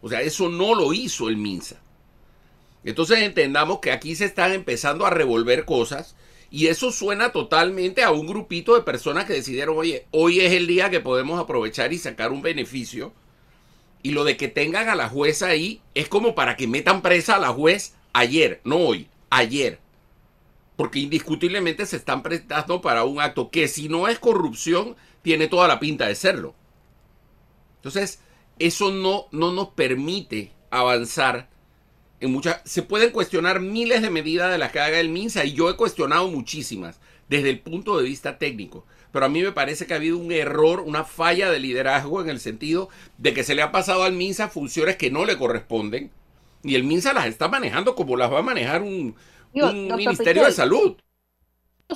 [0.00, 1.76] O sea, eso no lo hizo el Minsa.
[2.82, 6.16] Entonces entendamos que aquí se están empezando a revolver cosas
[6.50, 10.66] y eso suena totalmente a un grupito de personas que decidieron, oye, hoy es el
[10.66, 13.12] día que podemos aprovechar y sacar un beneficio
[14.02, 17.34] y lo de que tengan a la jueza ahí es como para que metan presa
[17.36, 19.80] a la juez ayer, no hoy, ayer.
[20.76, 25.68] porque indiscutiblemente se están prestando para un acto que si no es corrupción, tiene toda
[25.68, 26.54] la pinta de serlo.
[27.84, 28.18] Entonces,
[28.58, 31.48] eso no, no nos permite avanzar
[32.18, 32.62] en muchas...
[32.64, 35.76] Se pueden cuestionar miles de medidas de las que haga el MINSA y yo he
[35.76, 38.86] cuestionado muchísimas desde el punto de vista técnico.
[39.12, 42.30] Pero a mí me parece que ha habido un error, una falla de liderazgo en
[42.30, 46.10] el sentido de que se le ha pasado al MINSA funciones que no le corresponden
[46.62, 49.14] y el MINSA las está manejando como las va a manejar un,
[49.52, 50.96] Ministerio de Salud.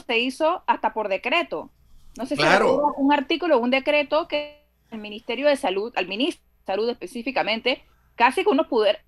[0.07, 1.71] Se hizo hasta por decreto.
[2.19, 2.93] No sé si claro.
[2.99, 7.83] un artículo o un decreto que el Ministerio de Salud, al ministro de Salud específicamente,
[8.15, 9.03] casi con unos poderes.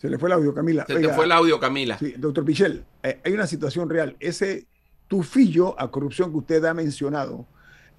[0.00, 0.86] Se le fue el audio, Camila.
[0.86, 1.98] Se le fue el audio, Camila.
[1.98, 4.16] Sí, doctor Pichel, eh, hay una situación real.
[4.18, 4.66] Ese
[5.08, 7.46] tufillo a corrupción que usted ha mencionado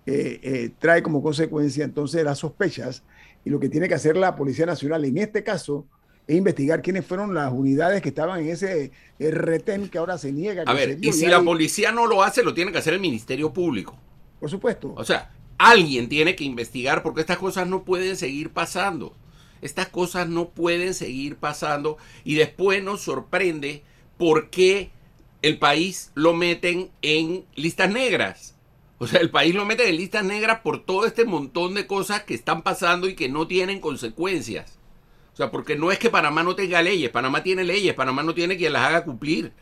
[0.08, 3.04] eh, eh, trae como consecuencia entonces las sospechas
[3.46, 5.86] y lo que tiene que hacer la Policía Nacional en este caso
[6.26, 10.64] es investigar quiénes fueron las unidades que estaban en ese retén que ahora se niega.
[10.66, 13.54] a ver, y si la policía no lo hace, lo tiene que hacer el Ministerio
[13.54, 13.96] Público.
[14.40, 14.94] Por supuesto.
[14.96, 19.16] O sea, alguien tiene que investigar porque estas cosas no pueden seguir pasando.
[19.62, 23.84] Estas cosas no pueden seguir pasando y después nos sorprende
[24.18, 24.90] por qué
[25.44, 28.56] el país lo meten en listas negras.
[28.98, 32.24] O sea, el país lo meten en listas negras por todo este montón de cosas
[32.24, 34.80] que están pasando y que no tienen consecuencias.
[35.34, 38.34] O sea, porque no es que Panamá no tenga leyes, Panamá tiene leyes, Panamá no
[38.34, 39.54] tiene quien las haga cumplir.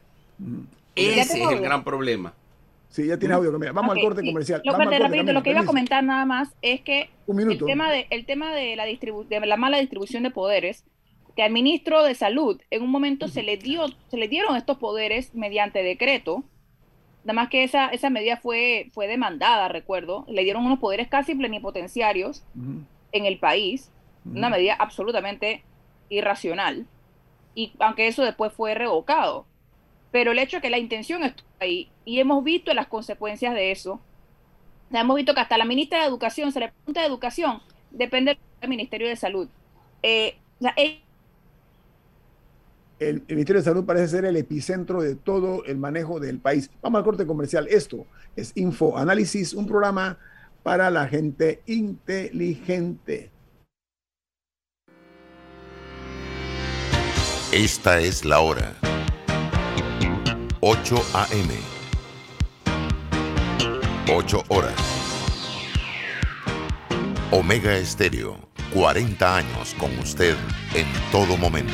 [0.96, 2.34] Ese es el gran problema.
[2.90, 3.52] Sí, ya tiene audio.
[3.52, 4.62] Vamos al corte comercial.
[4.66, 8.54] Lo, lo que iba a comentar nada más es que el tema de, el tema
[8.54, 10.86] de la, de la mala distribución de poderes
[11.36, 14.78] que al ministro de Salud en un momento se le dio, se le dieron estos
[14.78, 16.44] poderes mediante decreto.
[17.24, 20.26] Nada más que esa, esa medida fue, fue demandada, recuerdo.
[20.28, 22.44] Le dieron unos poderes casi plenipotenciarios
[23.12, 23.92] en el país.
[24.26, 25.64] Una medida absolutamente
[26.10, 26.88] irracional.
[27.54, 29.46] Y aunque eso después fue revocado.
[30.12, 33.72] Pero el hecho de que la intención estuvo ahí y hemos visto las consecuencias de
[33.72, 34.02] eso.
[34.92, 38.70] hemos visto que hasta la ministra de Educación, se le pregunta de Educación, depende del
[38.70, 39.48] Ministerio de Salud.
[40.02, 40.74] Eh, o sea,
[43.00, 46.70] el, Ministerio de Salud parece ser el epicentro de todo el manejo del país.
[46.82, 47.68] Vamos al corte comercial.
[47.70, 50.18] Esto es Info Análisis, un programa
[50.64, 53.32] para la gente inteligente.
[57.52, 58.76] Esta es la hora.
[60.72, 61.52] 8 a.m.
[64.08, 64.76] 8 horas.
[67.32, 68.38] Omega Estéreo,
[68.72, 70.36] 40 años con usted
[70.76, 71.74] en todo momento.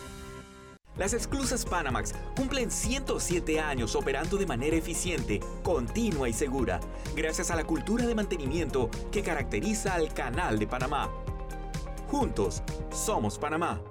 [1.01, 6.79] Las esclusas Panamax cumplen 107 años operando de manera eficiente, continua y segura,
[7.15, 11.09] gracias a la cultura de mantenimiento que caracteriza al Canal de Panamá.
[12.07, 12.61] Juntos,
[12.93, 13.81] somos Panamá.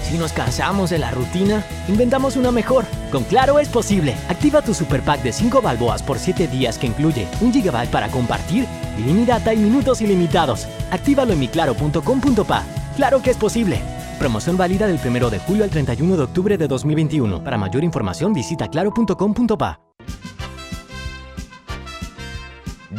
[0.00, 2.86] Si nos cansamos de la rutina, inventamos una mejor.
[3.12, 4.16] Con Claro es posible.
[4.30, 8.08] Activa tu super pack de 5 balboas por 7 días que incluye un gigabyte para
[8.08, 10.66] compartir, ilimitada y minutos ilimitados.
[10.90, 12.79] Actívalo en miclaro.com.pa.
[12.96, 13.80] Claro que es posible.
[14.18, 17.42] Promoción válida del 1 de julio al 31 de octubre de 2021.
[17.42, 19.80] Para mayor información visita claro.com.pa.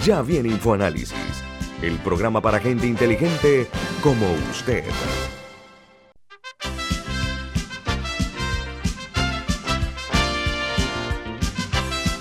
[0.03, 1.43] Ya viene InfoAnálisis,
[1.83, 3.67] el programa para gente inteligente
[4.01, 4.83] como usted.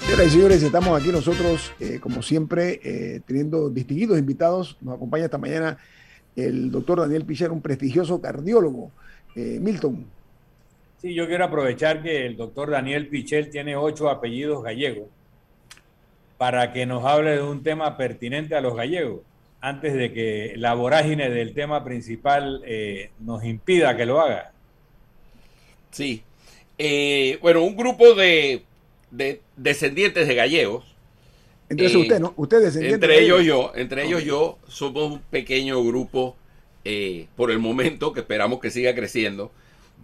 [0.05, 4.77] Señoras y señores, estamos aquí nosotros, eh, como siempre, eh, teniendo distinguidos invitados.
[4.81, 5.79] Nos acompaña esta mañana
[6.37, 8.91] el doctor Daniel Pichel, un prestigioso cardiólogo.
[9.37, 10.07] Eh, Milton.
[10.99, 15.09] Sí, yo quiero aprovechar que el doctor Daniel Pichel tiene ocho apellidos gallegos
[16.41, 19.21] para que nos hable de un tema pertinente a los gallegos,
[19.61, 24.53] antes de que la vorágine del tema principal eh, nos impida que lo haga.
[25.91, 26.23] Sí.
[26.79, 28.65] Eh, bueno, un grupo de,
[29.57, 30.90] descendientes de gallegos.
[31.71, 32.35] Entonces usted, ¿no?
[32.37, 36.37] Usted Entre ellos yo, entre ellos yo, somos un pequeño grupo
[36.85, 39.51] eh, por el momento, que esperamos que siga creciendo.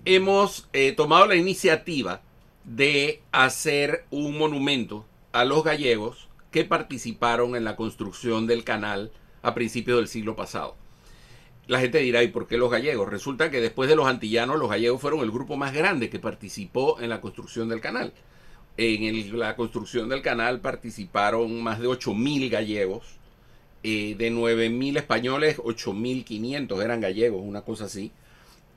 [0.04, 2.22] Hemos tomado la iniciativa
[2.64, 9.54] de hacer un monumento a los gallegos que participaron en la construcción del canal a
[9.54, 10.74] principios del siglo pasado.
[11.66, 13.08] La gente dirá, ¿y por qué los gallegos?
[13.08, 17.00] Resulta que después de los antillanos, los gallegos fueron el grupo más grande que participó
[17.00, 18.12] en la construcción del canal.
[18.78, 23.04] En la construcción del canal participaron más de 8.000 gallegos,
[23.82, 28.12] eh, de 9.000 españoles, 8.500 eran gallegos, una cosa así.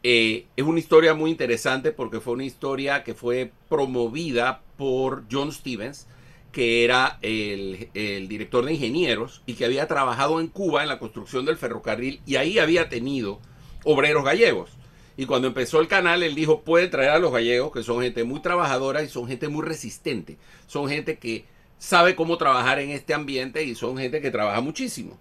[0.04, 5.52] Eh, es una historia muy interesante porque fue una historia que fue promovida por John
[5.52, 6.08] Stevens,
[6.54, 11.46] que era el, director de ingenieros y que había trabajado en Cuba en la construcción
[11.46, 13.40] del ferrocarril y ahí había tenido
[13.84, 14.72] obreros gallegos.
[15.20, 18.24] Y cuando empezó el canal, él dijo, puede traer a los gallegos, que son gente
[18.24, 20.38] muy trabajadora y son gente muy resistente.
[20.66, 21.44] Son gente que
[21.78, 25.20] sabe cómo trabajar en este ambiente y son gente que trabaja muchísimo.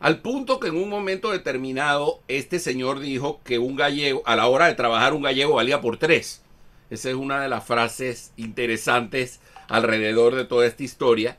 [0.00, 4.46] Al punto que en un momento determinado, este señor dijo que un gallego, a la
[4.46, 6.40] hora de trabajar, un gallego valía por tres.
[6.88, 11.36] Esa es una de las frases interesantes alrededor de toda esta historia,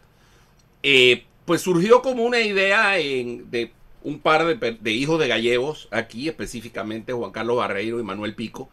[0.84, 3.72] eh, pues surgió como una idea de
[4.08, 8.70] un par de, hijos de gallegos, aquí específicamente Juan Carlos Barreiro y Manuel Pico,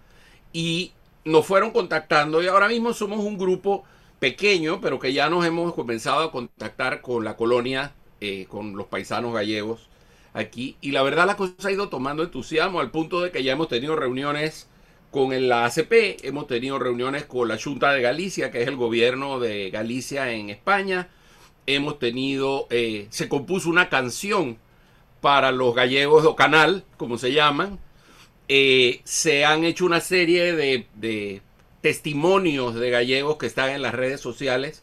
[0.53, 0.93] y
[1.25, 3.83] nos fueron contactando y ahora mismo somos un grupo
[4.21, 8.87] pequeño, pero que ya nos hemos comenzado a contactar con la colonia, eh, con los
[8.87, 9.89] paisanos gallegos
[10.35, 13.55] aquí, y la verdad la cosa ha ido tomando entusiasmo al punto de que ya
[13.55, 14.69] hemos tenido reuniones
[15.11, 19.41] con la ACP, hemos tenido reuniones con la Junta de Galicia, que es el gobierno
[19.41, 21.09] de Galicia en España.
[21.67, 24.59] Hemos tenido, eh, se compuso una canción
[25.25, 27.79] para los gallegos o canal, como se llaman.
[28.49, 31.41] Eh, se han hecho una serie de,
[31.81, 34.83] testimonios de gallegos que están en las redes sociales.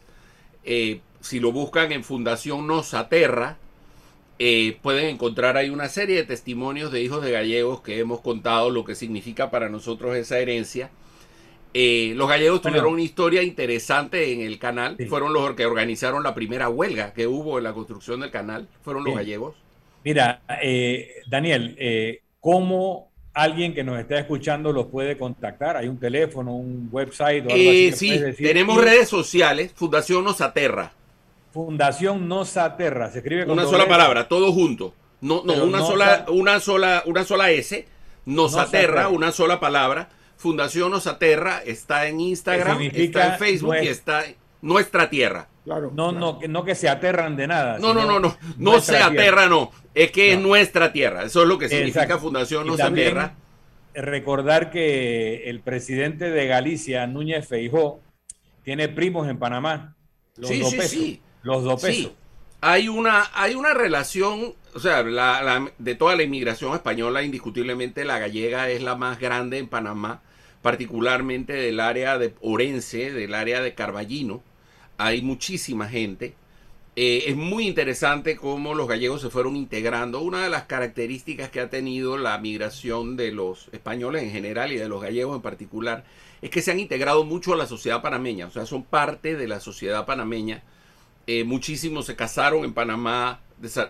[0.64, 3.56] Eh, si lo buscan en Fundación Nos Aterra,
[4.40, 8.68] eh, pueden encontrar ahí una serie de testimonios de hijos de gallegos que hemos contado
[8.70, 10.90] lo que significa para nosotros esa herencia.
[11.72, 14.96] Eh, los gallegos tuvieron una historia interesante en el canal.
[15.08, 18.66] Fueron los que organizaron la primera huelga que hubo en la construcción del canal.
[18.82, 19.54] Fueron los gallegos.
[20.04, 25.76] Mira, eh, Daniel, ¿cómo alguien que nos está escuchando los puede contactar?
[25.76, 27.92] ¿Hay un teléfono, un website o algo así?
[27.92, 29.72] sí, tenemos redes sociales.
[29.74, 30.92] Fundación Nos Aterra.
[31.52, 34.94] Fundación Nosaterra, se escribe con una sola palabra, todo junto.
[35.20, 37.86] No, no, una sola, una sola, una sola S.
[38.24, 40.08] Nosaterra, una sola palabra.
[40.36, 45.48] Fundación Nosaterra está en Instagram, está en Facebook y está en nuestra tierra.
[45.64, 47.78] Claro, no, no, no que se aterran de nada.
[47.78, 49.70] No, no, no, no, no se aterra, no.
[49.94, 51.24] Es que es nuestra tierra.
[51.24, 53.34] Eso es lo que significa Fundación Nosaterra.
[53.94, 58.00] Recordar que el presidente de Galicia, Núñez Feijó,
[58.64, 59.94] tiene primos en Panamá.
[60.42, 61.22] sí, sí, sí.
[61.42, 61.96] Los dos pesos.
[61.96, 62.12] Sí,
[62.60, 68.70] hay una, hay una relación, o sea, de toda la inmigración española, indiscutiblemente la gallega
[68.70, 70.22] es la más grande en Panamá,
[70.62, 74.42] particularmente del área de Orense, del área de Carballino.
[75.02, 76.34] Hay muchísima gente.
[76.94, 80.20] Eh, es muy interesante cómo los gallegos se fueron integrando.
[80.20, 84.76] Una de las características que ha tenido la migración de los españoles en general y
[84.76, 86.04] de los gallegos en particular
[86.42, 89.46] es que se han integrado mucho a la sociedad panameña, o sea, son parte de
[89.46, 90.62] la sociedad panameña
[91.26, 93.40] eh, muchísimos se casaron en Panamá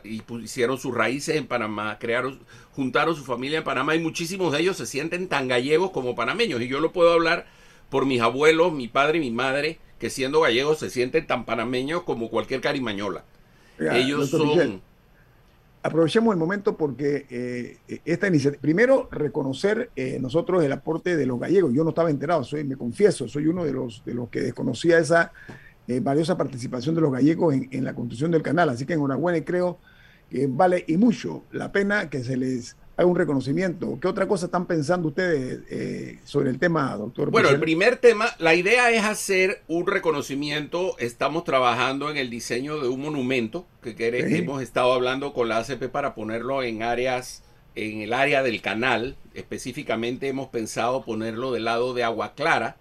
[0.05, 2.41] y pusieron sus raíces en Panamá, crearon,
[2.73, 6.61] juntaron su familia en Panamá y muchísimos de ellos se sienten tan gallegos como panameños.
[6.61, 7.47] Y yo lo puedo hablar
[7.89, 12.03] por mis abuelos, mi padre y mi madre, que siendo gallegos se sienten tan panameños
[12.03, 13.25] como cualquier carimañola.
[13.79, 14.83] ellos son...
[15.81, 21.39] aprovechemos el momento porque eh, esta iniciativa, primero reconocer eh, nosotros el aporte de los
[21.39, 21.73] gallegos.
[21.73, 24.99] Yo no estaba enterado, soy, me confieso, soy uno de los, de los que desconocía
[24.99, 25.31] esa
[25.87, 28.71] eh, valiosa participación de los gallegos en, la construcción del canal.
[28.71, 29.79] Así que enhorabuena y creo
[30.29, 33.99] que vale y mucho la pena que se les haga un reconocimiento.
[34.01, 37.31] ¿Qué otra cosa están pensando ustedes eh, sobre el tema, doctor?
[37.31, 40.97] Bueno, el primer tema, la idea es hacer un reconocimiento.
[40.99, 43.95] Estamos trabajando en el diseño de un monumento que
[44.39, 47.43] hemos estado hablando con la ACP para ponerlo en áreas
[47.75, 52.77] en el área del canal, específicamente hemos pensado ponerlo del lado de Agua Clara,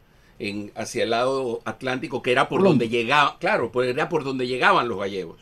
[0.75, 4.89] hacia el lado atlántico, que era por donde llegaba, claro, pues era por donde llegaban
[4.89, 5.39] los gallegos.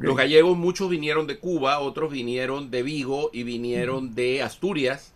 [0.00, 5.12] Los gallegos, muchos vinieron de Cuba, otros vinieron de Vigo y vinieron de Asturias.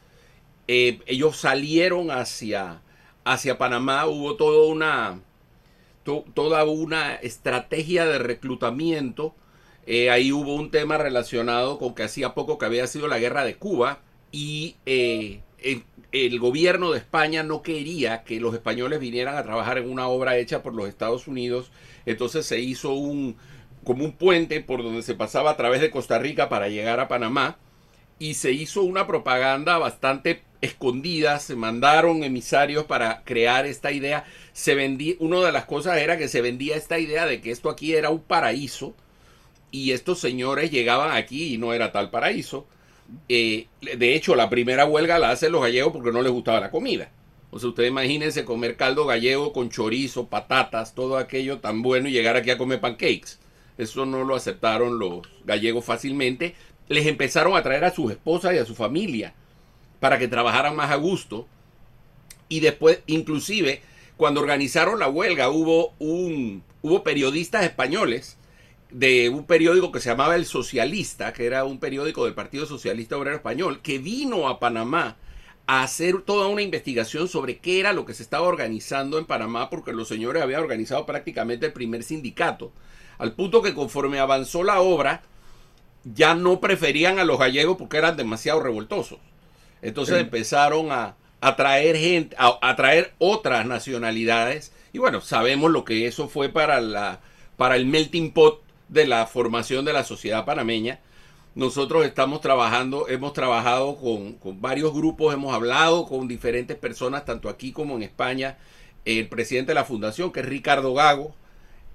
[0.68, 2.82] Eh, ellos salieron hacia,
[3.24, 5.20] hacia Panamá, hubo toda una,
[6.04, 9.34] toda una estrategia de reclutamiento.
[9.86, 13.44] Eh, ahí hubo un tema relacionado con que hacía poco que había sido la guerra
[13.44, 14.00] de Cuba
[14.30, 15.40] y eh,
[16.12, 20.36] el, gobierno de España no quería que los españoles vinieran a trabajar en una obra
[20.36, 21.70] hecha por los Estados Unidos.
[22.06, 23.36] Entonces se hizo un
[23.84, 27.08] como un puente por donde se pasaba a través de Costa Rica para llegar a
[27.08, 27.58] Panamá
[28.18, 34.74] y se hizo una propaganda bastante escondida, se mandaron emisarios para crear esta idea, se
[34.74, 37.94] vendía, una de las cosas era que se vendía esta idea de que esto aquí
[37.94, 38.94] era un paraíso
[39.70, 42.66] y estos señores llegaban aquí y no era tal paraíso.
[43.28, 46.70] Eh, de hecho, la primera huelga la hacen los gallegos porque no les gustaba la
[46.70, 47.10] comida.
[47.50, 52.12] O sea, ustedes imagínense comer caldo gallego con chorizo, patatas, todo aquello tan bueno y
[52.12, 53.38] llegar aquí a comer pancakes.
[53.80, 56.54] Eso no lo aceptaron los gallegos fácilmente.
[56.88, 59.34] Les empezaron a traer a sus esposas y a su familia
[60.00, 61.46] para que trabajaran más a gusto.
[62.48, 63.82] Y después, inclusive,
[64.16, 68.36] cuando organizaron la huelga, hubo, un, hubo periodistas españoles
[68.90, 73.16] de un periódico que se llamaba El Socialista, que era un periódico del Partido Socialista
[73.16, 75.16] Obrero Español, que vino a Panamá
[75.66, 79.70] a hacer toda una investigación sobre qué era lo que se estaba organizando en Panamá,
[79.70, 82.72] porque los señores habían organizado prácticamente el primer sindicato,
[83.20, 85.22] al punto que conforme avanzó la obra,
[86.04, 89.18] ya no preferían a los gallegos porque eran demasiado revoltosos.
[89.82, 96.28] Entonces empezaron a, atraer gente, a atraer otras nacionalidades, y bueno, sabemos lo que eso
[96.28, 97.20] fue para la
[97.56, 100.98] para el melting pot de la formación de la sociedad panameña.
[101.54, 107.72] Nosotros estamos trabajando, hemos trabajado con, varios grupos, hemos hablado con diferentes personas, tanto aquí
[107.72, 108.56] como en España.
[109.04, 111.34] El presidente de la fundación, que es Ricardo Gago,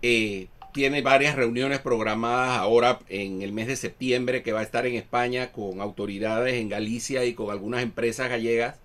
[0.03, 4.85] eh, tiene varias reuniones programadas ahora en el mes de septiembre, que va a estar
[4.85, 8.75] en España con autoridades en Galicia y con algunas empresas gallegas.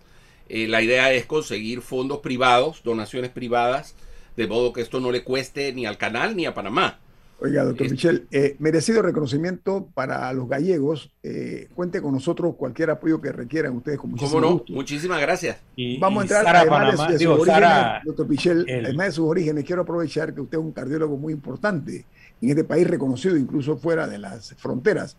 [0.49, 3.97] Eh, la idea es conseguir fondos privados, donaciones privadas,
[4.37, 7.01] de modo que esto no le cueste ni al canal ni a Panamá.
[7.43, 11.11] Oiga, doctor Michel, eh, merecido reconocimiento para los gallegos.
[11.23, 14.75] Eh, cuente con nosotros cualquier apoyo que requieran ustedes con muchísimo ¿Cómo no?
[14.75, 15.59] Muchísimas gracias.
[15.99, 19.83] Vamos a entrar a además de, sus orígenes, doctor Michel, además de sus orígenes, quiero
[19.83, 22.05] aprovechar que usted es un cardiólogo muy importante
[22.43, 25.17] en este país, reconocido incluso fuera de las fronteras.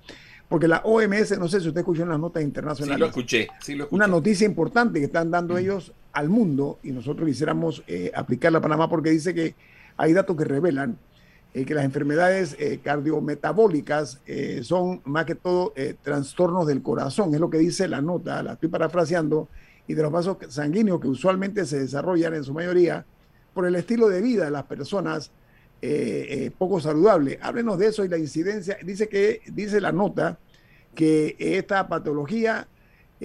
[0.47, 2.95] Porque la OMS, no sé si usted escuchó en las notas internacionales.
[2.95, 3.47] Sí, lo escuché.
[3.61, 3.95] Sí lo escuché.
[3.95, 5.57] Una noticia importante que están dando mm.
[5.57, 9.55] ellos al mundo y nosotros quisiéramos eh, aplicarla a Panamá porque dice que
[9.95, 10.97] hay datos que revelan
[11.53, 17.41] eh, que las enfermedades eh, cardiometabólicas eh, son más que todo trastornos del corazón, es
[17.41, 19.49] lo que dice la nota, la estoy parafraseando,
[19.85, 23.05] y de los vasos sanguíneos que usualmente se desarrollan en su mayoría
[23.53, 25.31] por el estilo de vida de las personas
[26.59, 27.39] poco saludable.
[27.41, 28.77] Háblenos de eso y la incidencia.
[28.83, 30.37] Dice que, dice la nota,
[30.93, 32.67] que esta patología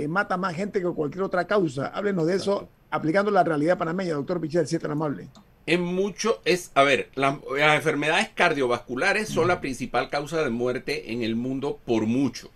[0.08, 1.88] mata más gente que cualquier otra causa.
[1.88, 5.28] Háblenos de eso aplicando la realidad panameña, doctor Pichel, si es tan amable
[5.66, 7.38] en mucho es, a ver, las
[7.74, 12.50] enfermedades cardiovasculares son la principal causa de muerte en el mundo por mucho.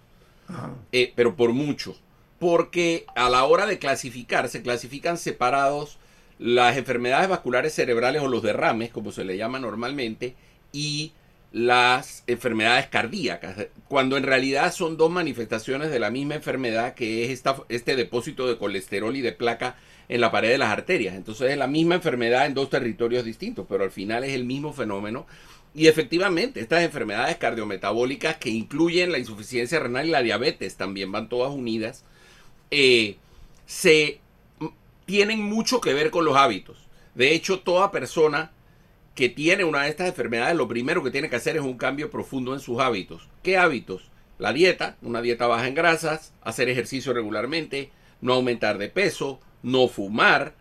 [0.92, 1.96] Eh, pero por mucho.
[2.38, 5.98] Porque a la hora de clasificar, se clasifican separados
[6.38, 10.34] las enfermedades vasculares cerebrales o los derrames, como se le llama normalmente,
[10.72, 11.12] y
[11.52, 17.30] las enfermedades cardíacas, cuando en realidad son dos manifestaciones de la misma enfermedad que es
[17.30, 19.76] esta, este depósito de colesterol y de placa
[20.10, 21.14] en la pared de las arterias.
[21.14, 24.72] Entonces es la misma enfermedad en dos territorios distintos, pero al final es el mismo
[24.72, 25.24] fenómeno.
[25.72, 31.28] Y efectivamente, estas enfermedades cardiometabólicas que incluyen la insuficiencia renal y la diabetes, también van
[31.28, 32.04] todas unidas,
[32.72, 33.18] eh,
[33.66, 34.18] se
[35.06, 36.88] tienen mucho que ver con los hábitos.
[37.14, 38.50] De hecho, toda persona
[39.14, 42.10] que tiene una de estas enfermedades, lo primero que tiene que hacer es un cambio
[42.10, 43.28] profundo en sus hábitos.
[43.44, 44.10] ¿Qué hábitos?
[44.38, 49.88] La dieta, una dieta baja en grasas, hacer ejercicio regularmente, no aumentar de peso, no
[49.88, 50.54] fumar.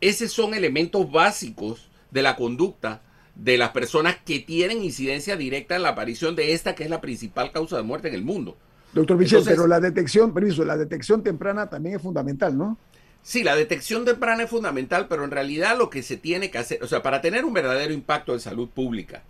[0.00, 3.02] Esos son elementos básicos de la conducta
[3.34, 7.00] de las personas que tienen incidencia directa en la aparición de esta, que es la
[7.00, 8.56] principal causa de muerte en el mundo.
[8.92, 12.78] Doctor Michel, pero la detección, permiso, la detección temprana también es fundamental, ¿no?
[13.22, 16.82] Sí, la detección temprana es fundamental, pero en realidad lo que se tiene que hacer,
[16.82, 19.22] o sea, para tener un verdadero impacto en salud pública,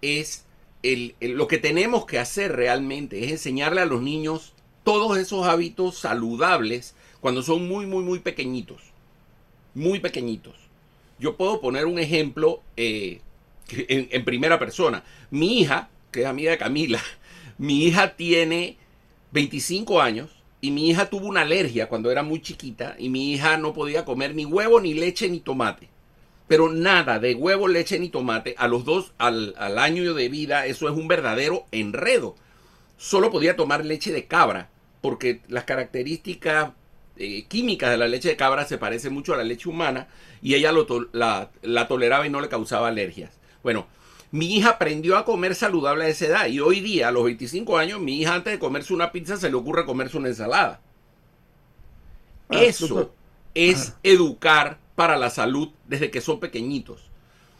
[0.00, 0.44] es
[0.82, 4.54] el, lo que tenemos que hacer realmente es enseñarle a los niños
[4.84, 8.82] todos esos hábitos saludables cuando son muy, muy, muy pequeñitos.
[9.74, 10.56] Muy pequeñitos.
[11.20, 13.20] Yo puedo poner un ejemplo eh,
[13.68, 15.04] en, primera persona.
[15.30, 17.00] Mi hija, que es amiga de Camila,
[17.58, 18.76] mi hija tiene
[19.30, 23.56] 25 años y mi hija tuvo una alergia cuando era muy chiquita y mi hija
[23.56, 25.88] no podía comer ni huevo, ni leche, ni tomate.
[26.48, 28.56] pero nada de huevo, leche ni tomate.
[28.58, 32.34] A los dos, al, al año de vida, eso es un verdadero enredo.
[32.96, 34.70] Solo podía tomar leche de cabra,
[35.00, 36.72] porque las características
[37.16, 40.08] eh, químicas de la leche de cabra se parecen mucho a la leche humana
[40.40, 43.38] y ella lo la, la, toleraba y no le causaba alergias.
[43.62, 43.86] Bueno,
[44.30, 47.76] mi hija aprendió a comer saludable a esa edad y hoy día, a los 25
[47.76, 50.80] años, mi hija antes de comerse una pizza se le ocurre comerse una ensalada.
[52.48, 53.12] Ah, eso
[53.54, 57.10] es educar para la salud desde que son pequeñitos.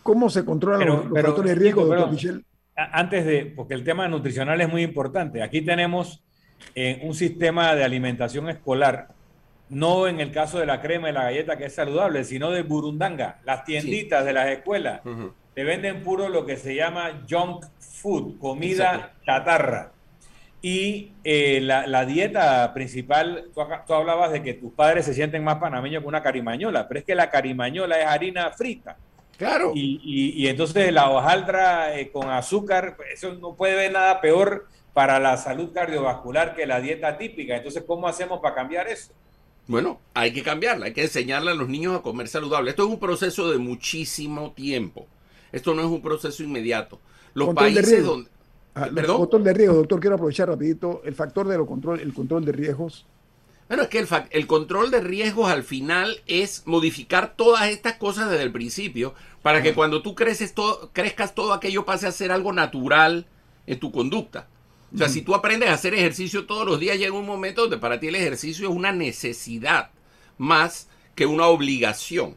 [0.02, 2.44] ¿Cómo se controlan los, factores de riesgo, doctor Michel?
[2.74, 5.42] Antes de, porque el tema nutricional es muy importante.
[5.42, 6.22] Aquí tenemos
[6.74, 9.08] eh, un sistema de alimentación escolar,
[9.68, 12.62] no en el caso de la crema y la galleta que es saludable, sino de
[12.62, 13.40] burundanga.
[13.44, 15.00] Las tienditas de las escuelas
[15.54, 19.92] te venden puro lo que se llama junk food, comida chatarra.
[20.64, 26.02] Y eh, la, dieta principal, tú, hablabas de que tus padres se sienten más panameños
[26.02, 28.96] que una carimañola, pero es que la carimañola es harina frita.
[29.36, 29.72] Claro.
[29.74, 35.36] Y, entonces la hojaldra eh, con azúcar, eso no puede ver nada peor para la
[35.36, 37.56] salud cardiovascular que la dieta típica.
[37.56, 39.12] Entonces, ¿cómo hacemos para cambiar eso?
[39.66, 42.70] Bueno, hay que cambiarla, hay que enseñarle a los niños a comer saludable.
[42.70, 45.06] Esto es un proceso de muchísimo tiempo.
[45.52, 47.00] Esto no es un proceso inmediato.
[47.34, 48.28] Los países donde
[48.74, 52.44] Ah, control de riesgos, doctor, quiero aprovechar rapidito el factor de lo control, el control
[52.44, 53.04] de riesgos.
[53.68, 58.30] Bueno, es que el, el, control de riesgos al final es modificar todas estas cosas
[58.30, 62.32] desde el principio para que cuando tú creces todo, crezcas todo aquello pase a ser
[62.32, 63.26] algo natural
[63.66, 64.48] en tu conducta.
[64.94, 67.78] O sea, si tú aprendes a hacer ejercicio todos los días, llega un momento donde
[67.78, 69.90] para ti el ejercicio es una necesidad
[70.36, 72.36] más que una obligación.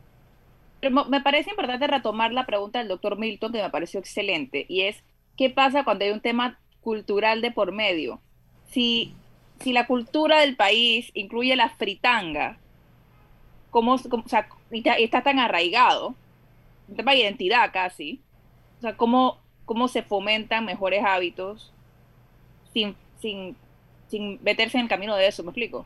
[0.82, 5.04] me parece importante retomar la pregunta del doctor Milton, que me pareció excelente, y es
[5.38, 8.22] ¿qué pasa cuando hay un tema cultural de por medio?
[8.70, 9.14] Si,
[9.60, 12.58] si la cultura del país incluye la fritanga,
[13.70, 16.16] ¿cómo, o sea, está, tan arraigado?
[16.88, 18.22] Un tema de identidad casi.
[18.78, 21.74] O sea, ¿cómo, cómo se fomentan mejores hábitos
[22.76, 23.56] sin, sin,
[24.12, 25.42] sin meterse en el camino de eso?
[25.44, 25.86] ¿Me explico?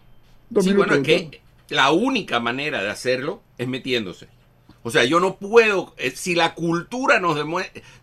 [0.60, 4.28] Sí, bueno, es que la única manera de hacerlo es metiéndose.
[4.82, 7.38] O sea, yo no puedo, eh, si la cultura nos,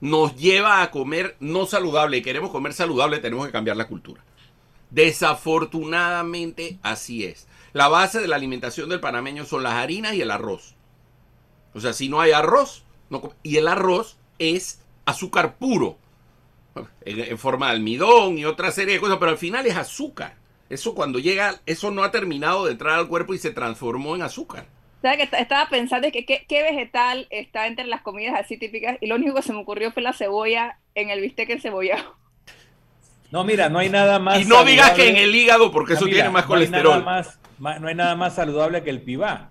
[0.01, 4.22] nos lleva a comer no saludable y queremos comer saludable, tenemos que cambiar la cultura.
[4.91, 7.49] Desafortunadamente así es.
[7.72, 10.74] La base de la alimentación del panameño son las harinas y el arroz.
[11.74, 15.99] O sea, si no hay arroz, no y el arroz es azúcar puro,
[17.04, 20.34] en, en, forma de almidón y otra serie de cosas, pero al final es azúcar.
[20.68, 24.22] Eso cuando llega, eso no ha terminado de entrar al cuerpo y se transformó en
[24.22, 24.66] azúcar
[25.16, 29.34] que estaba pensando que qué, vegetal está entre las comidas así típicas y lo único
[29.36, 32.16] que se me ocurrió fue la cebolla en el bistec encebollado.
[33.30, 34.40] No, mira, no hay nada más.
[34.40, 37.04] Y no digas que en el hígado, porque eso tiene más colesterol.
[37.58, 39.50] no hay nada más saludable que el pibá.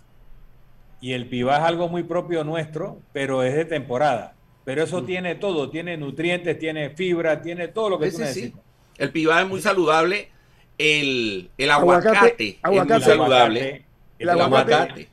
[1.02, 4.34] Y el pibá es algo muy propio nuestro, pero es de temporada.
[4.66, 5.06] Pero eso mm.
[5.06, 8.62] tiene todo: tiene nutrientes, tiene fibra, tiene todo lo que tú necesitas.
[8.98, 10.30] El pibá es muy saludable.
[10.78, 13.86] El, el aguacate, es muy saludable.
[14.20, 15.08] El, aguacate.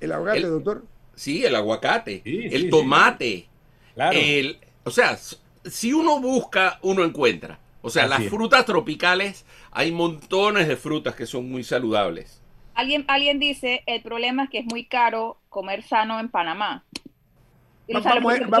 [0.00, 0.84] ¿El aguacate, doctor?
[1.14, 2.22] Sí, el aguacate.
[2.24, 3.46] el tomate.
[3.94, 4.18] Claro.
[4.84, 5.16] o sea,
[5.64, 7.58] si uno busca, uno encuentra.
[7.82, 12.42] O sea, las frutas tropicales, hay montones de frutas que son muy saludables.
[12.74, 16.84] Alguien, alguien dice, el problema es que es muy caro comer sano en Panamá.
[17.88, 18.06] Vamos,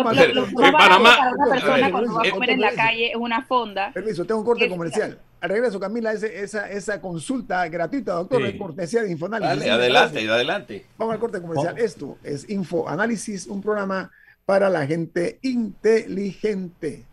[0.06, 0.30] a hacer.
[0.36, 3.92] En Panamá, una persona cuando va a comer en la calle es una fonda.
[3.92, 5.18] Permiso, tengo un corte comercial.
[5.40, 9.58] Al regreso, Camila, esa, esa consulta gratuita, doctor, de cortesía de Infoanálisis.
[9.58, 10.86] Dale, adelante, adelante.
[10.96, 11.78] Vamos al corte comercial.
[11.78, 14.10] Esto es Infoanálisis, un programa
[14.44, 17.04] para la gente inteligente.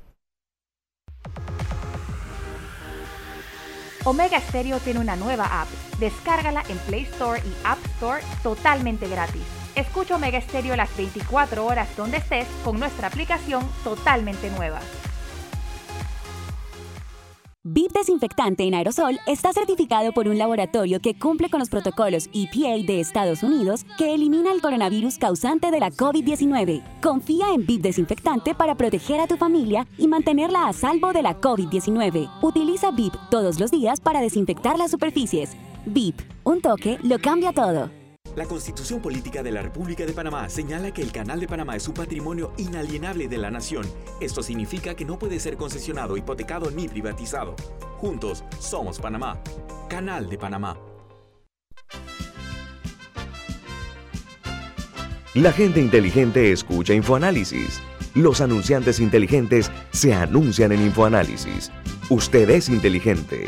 [4.05, 5.67] Omega Stereo tiene una nueva app.
[5.99, 9.62] Descárgala en Play Store y App Store totalmente gratis.
[9.75, 14.79] Escucha Omega Stereo las 24 horas donde estés con nuestra aplicación totalmente nueva.
[17.65, 22.85] VIP Desinfectante en aerosol está certificado por un laboratorio que cumple con los protocolos EPA
[22.85, 26.83] de Estados Unidos que elimina el coronavirus causante de la COVID-19.
[27.01, 31.39] Confía en VIP Desinfectante para proteger a tu familia y mantenerla a salvo de la
[31.39, 32.29] COVID-19.
[32.41, 35.55] Utiliza VIP todos los días para desinfectar las superficies.
[35.85, 38.02] VIP, un toque lo cambia todo.
[38.35, 41.87] La Constitución Política de la República de Panamá señala que el Canal de Panamá es
[41.87, 43.85] un patrimonio inalienable de la nación.
[44.19, 47.55] Esto significa que no puede ser concesionado, hipotecado ni privatizado.
[47.97, 49.39] Juntos somos Panamá.
[49.87, 50.75] Canal de Panamá.
[55.35, 57.81] La gente inteligente escucha InfoAnálisis.
[58.15, 61.71] Los anunciantes inteligentes se anuncian en InfoAnálisis.
[62.09, 63.47] Usted es inteligente.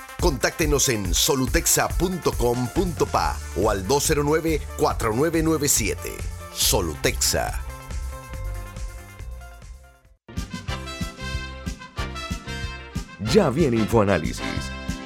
[0.21, 5.97] Contáctenos en solutexa.com.pa o al 209-4997.
[6.53, 7.63] Solutexa.
[13.33, 14.43] Ya viene InfoAnálisis,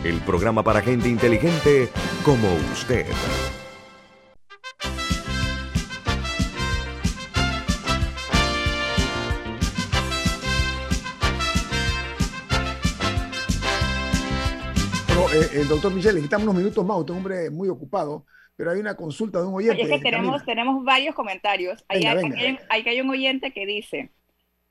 [0.04, 1.90] el programa para gente inteligente
[2.26, 3.06] como usted.
[15.56, 18.26] El doctor Michel, le quitamos unos minutos más, usted es un hombre muy ocupado,
[18.56, 19.84] pero hay una consulta de un oyente.
[19.84, 21.84] Oye, es que tenemos, tenemos varios comentarios.
[21.88, 24.12] Ahí hay, hay, hay un oyente que dice,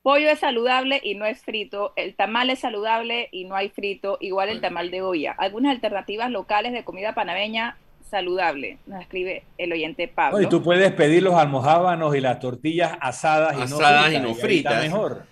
[0.02, 4.18] pollo es saludable y no es frito, el tamal es saludable y no hay frito,
[4.20, 5.32] igual el tamal de olla.
[5.32, 7.76] Algunas alternativas locales de comida panameña
[8.10, 10.40] saludable, nos escribe el oyente Pablo.
[10.40, 14.82] y tú puedes pedir los almohábanos y las tortillas asadas, asadas y no fritas.
[14.82, 15.24] mejor.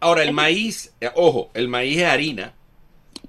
[0.00, 2.55] ahora, el maíz, eh, ojo, el maíz es harina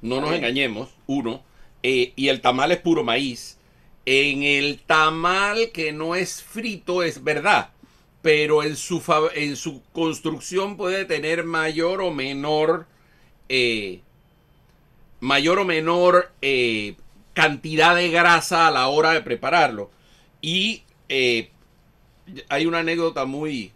[0.01, 1.43] no nos engañemos, uno,
[1.83, 3.57] eh, y el tamal es puro maíz.
[4.05, 7.71] En el tamal que no es frito es verdad,
[8.21, 9.01] pero en su,
[9.35, 12.87] en su construcción puede tener mayor o menor,
[13.49, 14.01] eh,
[15.19, 16.95] mayor o menor eh,
[17.33, 19.91] cantidad de grasa a la hora de prepararlo.
[20.41, 20.83] Y
[22.49, 23.71] hay una anécdota muy,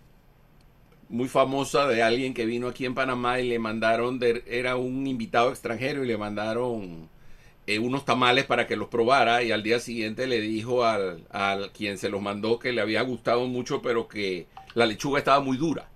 [1.12, 5.49] muy famosa de alguien que vino aquí en Panamá y le mandaron, era un invitado
[5.49, 7.09] extranjero y le mandaron
[7.68, 11.72] eh, unos tamales para que los probara y al día siguiente le dijo al, al,
[11.72, 15.57] quien se los mandó que le había gustado mucho pero que la lechuga estaba muy
[15.57, 15.88] dura.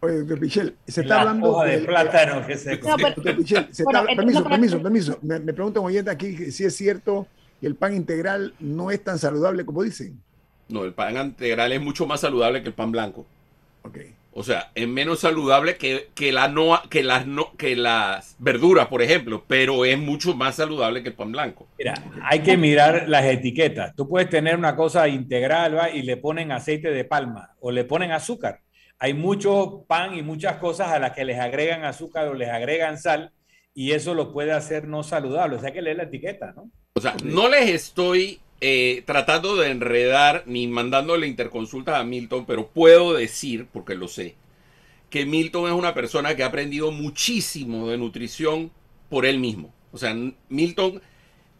[0.00, 2.76] Oye, doctor Pichel, se está hablando de plátano que se...
[2.76, 5.18] permiso, permiso, permiso.
[5.22, 7.26] Me, me pregunta un oyente aquí si es cierto
[7.60, 10.22] que el pan integral no es tan saludable como dicen.
[10.68, 13.26] No, el pan integral es mucho más saludable que el pan blanco.
[14.38, 19.02] O sea, es menos saludable que, la no, que, las no, que las verduras, por
[19.02, 21.66] ejemplo, pero es mucho más saludable que el pan blanco.
[21.76, 23.96] Mira, hay que mirar las etiquetas.
[23.96, 28.12] Tú puedes tener una cosa integral y le ponen aceite de palma o le ponen
[28.12, 28.60] azúcar.
[29.00, 32.96] Hay mucho pan y muchas cosas a las que les agregan azúcar o les agregan
[32.96, 33.32] sal
[33.74, 35.56] y eso lo puede hacer no saludable.
[35.56, 36.70] O sea, hay que leer la etiqueta, ¿no?
[36.94, 42.68] O sea, no les estoy eh, tratando de enredar ni mandándole interconsultas a Milton, pero
[42.68, 44.34] puedo decir, porque lo sé,
[45.10, 48.70] que Milton es una persona que ha aprendido muchísimo de nutrición
[49.08, 49.72] por él mismo.
[49.92, 50.14] O sea,
[50.48, 51.00] Milton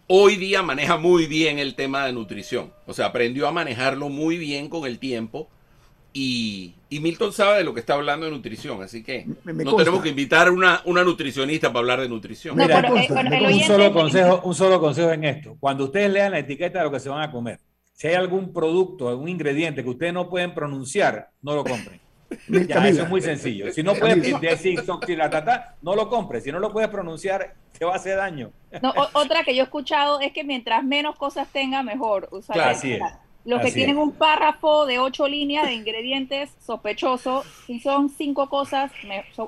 [0.06, 2.72] hoy día maneja muy bien el tema de nutrición.
[2.86, 5.48] O sea, aprendió a manejarlo muy bien con el tiempo
[6.12, 10.08] y, Milton sabe de lo que está hablando de nutrición, así que no tenemos que
[10.08, 12.58] invitar a una, una, nutricionista para hablar de nutrición.
[12.60, 12.66] Eh,
[13.50, 15.56] un, solo consejo, un solo consejo en esto.
[15.60, 17.60] Cuando ustedes lean la etiqueta de lo que se van a comer,
[17.92, 22.00] si hay algún producto, algún ingrediente que ustedes no pueden pronunciar, no lo compren.
[22.68, 23.72] Ya, eso es muy sencillo.
[23.72, 24.78] Si no puedes decir
[25.80, 26.44] no lo compres.
[26.44, 28.52] Si no lo puedes pronunciar, te va a hacer daño.
[29.14, 32.28] otra que yo he escuchado es que mientras menos cosas tenga, mejor.
[32.52, 33.02] claro, así es.
[33.48, 38.92] Los que tienen un párrafo de ocho líneas de ingredientes sospechosos, si son cinco cosas,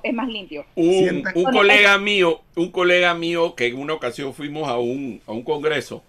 [0.02, 0.64] es más limpio.
[0.74, 1.22] Un,
[1.52, 6.02] colega mío, un colega mío que en una ocasión fuimos a un, a un congreso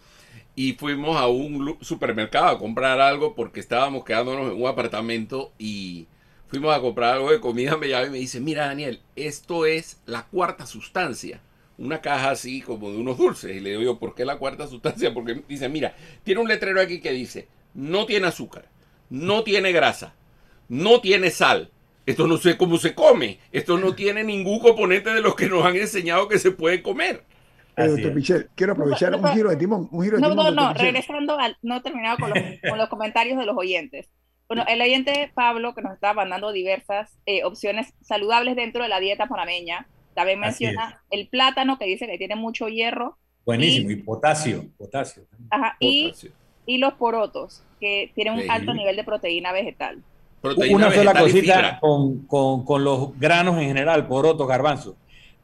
[0.56, 6.08] y fuimos a un supermercado a comprar algo porque estábamos quedándonos en un apartamento y
[6.48, 10.00] fuimos a comprar algo de comida, me llama y me dice, mira Daniel, esto es
[10.06, 11.42] la cuarta sustancia
[11.78, 13.56] una caja así como de unos dulces.
[13.56, 15.14] Y le digo, ¿por qué la cuarta sustancia?
[15.14, 18.66] Porque dice, mira, tiene un letrero aquí que dice, no tiene azúcar,
[19.10, 20.14] no tiene grasa,
[20.68, 21.72] no tiene sal.
[22.06, 23.40] Esto no sé cómo se come.
[23.52, 27.24] Esto no tiene ningún componente de los que nos han enseñado que se puede comer.
[27.78, 29.88] Eh, doctor Michel, quiero aprovechar un giro de timón.
[29.92, 32.78] Un giro de no, timón, no, no, regresando al, no he terminado con los, con
[32.78, 34.10] los, comentarios de los oyentes.
[34.48, 39.00] Bueno, el oyente Pablo, que nos está mandando diversas eh, opciones saludables dentro de la
[39.00, 43.18] dieta panameña, también menciona el plátano, que dice que tiene mucho hierro.
[43.46, 45.24] Buenísimo, y, potasio, potasio.
[45.50, 46.14] Ajá, y
[46.72, 50.02] y los porotos, que tienen un alto nivel de proteína vegetal.
[50.42, 54.96] Una sola cosita con, con, con, los granos en general, porotos, garbanzos.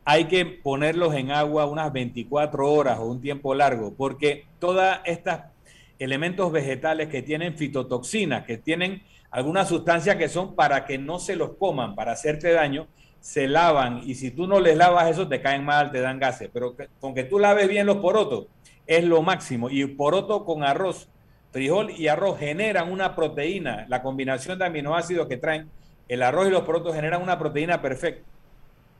[0.05, 5.51] Hay que ponerlos en agua unas 24 horas o un tiempo largo, porque todas estas
[5.99, 11.36] elementos vegetales que tienen fitotoxinas, que tienen algunas sustancias que son para que no se
[11.36, 12.88] los coman, para hacerte daño,
[13.19, 16.49] se lavan y si tú no les lavas eso te caen mal, te dan gases,
[16.53, 18.45] pero con que tú laves bien los porotos,
[18.86, 19.69] es lo máximo.
[19.69, 21.09] Y poroto con arroz
[21.58, 23.88] frijol y arroz generan una proteína.
[23.89, 25.68] La combinación de aminoácidos que traen
[26.08, 28.24] el arroz y los productos generan una proteína perfecta.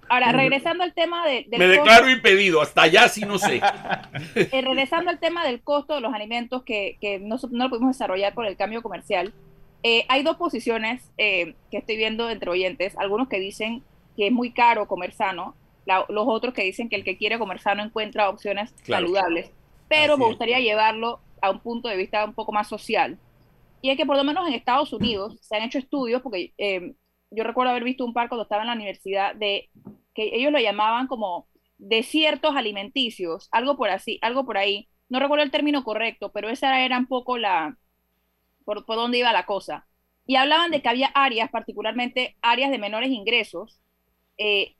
[0.10, 3.62] Ahora, regresando al tema de, del Me declaro impedido, hasta allá sí no sé.
[4.36, 7.96] Eh, regresando al tema del costo de los alimentos que, que no, no, lo pudimos
[7.96, 9.34] desarrollar por el cambio comercial,
[9.84, 12.98] eh, hay dos posiciones eh, que estoy viendo entre oyentes.
[12.98, 13.84] Algunos que dicen
[14.16, 15.56] que es muy caro comer sano,
[15.86, 19.52] los otros que dicen que el que quiere comer sano encuentra opciones saludables.
[19.88, 23.20] Pero me gustaría llevarlo a un punto de vista un poco más social.
[23.82, 26.54] Y es que por lo menos en Estados Unidos se han hecho estudios, porque
[27.32, 29.70] yo recuerdo haber visto un par cuando estaba en la universidad de
[30.16, 34.90] que ellos lo llamaban como desiertos alimenticios, algo por así, algo por ahí.
[35.10, 37.78] No recuerdo el término correcto, pero esa era un poco la
[38.66, 39.88] por, por dónde iba la cosa.
[40.26, 43.80] Y hablaban de que había áreas, particularmente áreas de menores ingresos,
[44.38, 44.76] eh,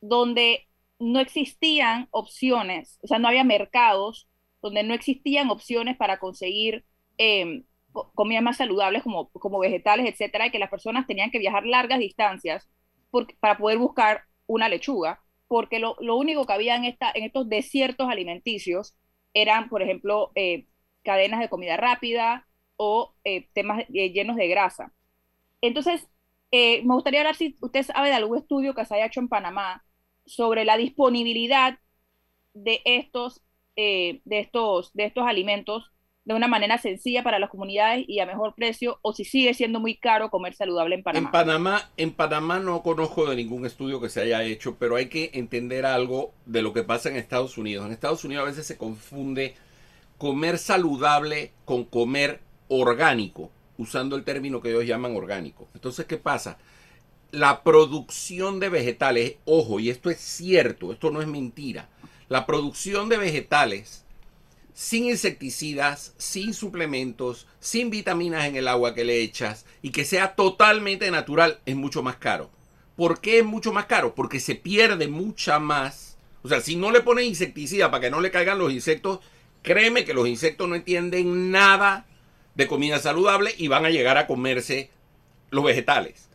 [0.00, 0.68] donde
[0.98, 4.28] no existían opciones, o sea, no había mercados
[4.62, 6.84] donde no existían opciones para conseguir
[7.18, 7.64] eh,
[8.14, 11.98] comidas más saludables como, como vegetales, etcétera, y que las personas tenían que viajar largas
[11.98, 12.68] distancias
[13.40, 17.48] para poder buscar una lechuga, porque lo, lo, único que había en, esta, en estos
[17.48, 18.94] desiertos alimenticios
[19.34, 20.66] eran, por ejemplo, eh,
[21.02, 22.46] cadenas de comida rápida
[22.76, 24.92] o eh, temas eh, llenos de grasa.
[25.60, 26.06] Entonces,
[26.52, 29.84] me gustaría hablar si usted sabe de algún estudio que se haya hecho en Panamá
[30.26, 31.78] sobre la disponibilidad
[32.54, 33.42] de estos,
[34.24, 35.90] de estos, de estos alimentos
[36.24, 39.80] de una manera sencilla para las comunidades y a mejor precio o si sigue siendo
[39.80, 41.26] muy caro comer saludable en Panamá.
[41.26, 45.08] En Panamá, en Panamá no conozco de ningún estudio que se haya hecho, pero hay
[45.08, 47.86] que entender algo de lo que pasa en Estados Unidos.
[47.86, 49.54] En Estados Unidos a veces se confunde
[50.18, 55.68] comer saludable con comer orgánico, usando el término que ellos llaman orgánico.
[55.74, 56.58] Entonces, ¿qué pasa?
[57.32, 61.88] La producción de vegetales, ojo, y esto es cierto, esto no es mentira,
[62.30, 64.04] la producción de vegetales
[64.72, 70.36] sin insecticidas, sin suplementos, sin vitaminas en el agua que le echas y que sea
[70.36, 72.48] totalmente natural, es mucho más caro.
[72.94, 74.14] ¿Por qué es mucho más caro?
[74.14, 76.16] Porque se pierde mucha más.
[76.42, 79.18] O sea, si no le pones insecticida para que no le caigan los insectos,
[79.62, 82.06] créeme que los insectos no entienden nada
[82.54, 84.90] de comida saludable y van a llegar a comerse
[85.50, 86.28] los vegetales.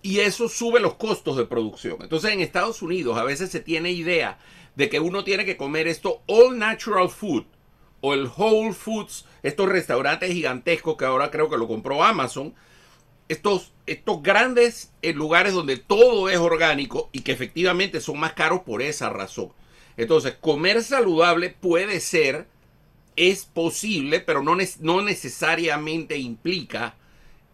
[0.00, 1.98] Y eso sube los costos de producción.
[2.00, 4.38] Entonces en Estados Unidos a veces se tiene idea
[4.74, 7.44] de que uno tiene que comer esto all natural food
[8.02, 12.52] o el Whole Foods, estos restaurantes gigantescos que ahora creo que lo compró Amazon,
[13.28, 18.62] estos, estos grandes eh, lugares donde todo es orgánico y que efectivamente son más caros
[18.62, 19.52] por esa razón.
[19.96, 22.46] Entonces, comer saludable puede ser,
[23.14, 26.96] es posible, pero no, no necesariamente implica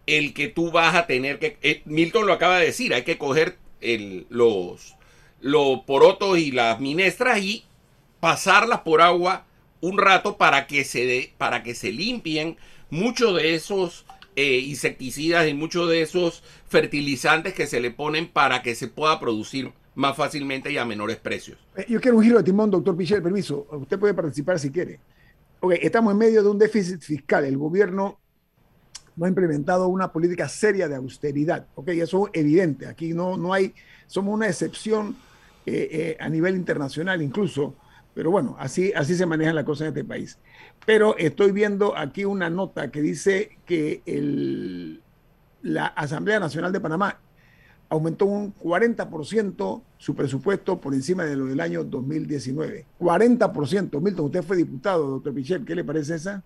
[0.07, 1.57] el que tú vas a tener que...
[1.61, 4.95] Eh, Milton lo acaba de decir, hay que coger el, los,
[5.41, 7.65] los porotos y las minestras y
[8.19, 9.45] pasarlas por agua
[9.81, 12.57] un rato para que se, para que se limpien
[12.89, 18.61] muchos de esos eh, insecticidas y muchos de esos fertilizantes que se le ponen para
[18.61, 21.57] que se pueda producir más fácilmente y a menores precios.
[21.75, 23.67] Eh, yo quiero un giro de timón, doctor Pichel, permiso.
[23.71, 24.99] Usted puede participar si quiere.
[25.81, 27.43] Estamos en medio de un déficit fiscal.
[27.43, 28.17] El gobierno
[29.15, 31.67] no ha implementado una política seria de austeridad.
[31.75, 32.87] Ok, eso es evidente.
[32.87, 33.73] Aquí no, no hay,
[34.07, 35.17] somos una excepción
[35.65, 37.75] eh, a nivel internacional incluso
[38.19, 40.37] pero bueno, así, así se manejan las cosas en este país.
[40.85, 45.01] Pero estoy viendo aquí una nota que dice que el,
[45.61, 47.17] la Asamblea Nacional de Panamá
[47.87, 52.85] aumentó un 40% su presupuesto por encima de lo del año 2019.
[52.99, 54.01] 40%.
[54.01, 56.43] Milton, usted fue diputado, doctor Pichel, ¿qué le parece esa?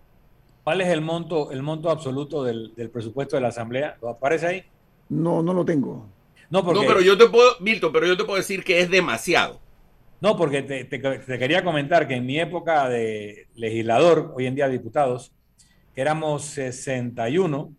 [0.62, 3.98] ¿Cuál es el monto, el monto absoluto del, presupuesto de la Asamblea?
[4.00, 4.62] ¿Lo aparece ahí?
[5.08, 6.06] No, no lo tengo.
[6.50, 9.60] No, no, pero yo te puedo, Milton, pero yo te puedo decir que es demasiado.
[10.20, 10.88] No, porque te,
[11.38, 15.32] quería comentar que en mi época de legislador, hoy en día diputados,
[15.94, 17.74] que éramos 61,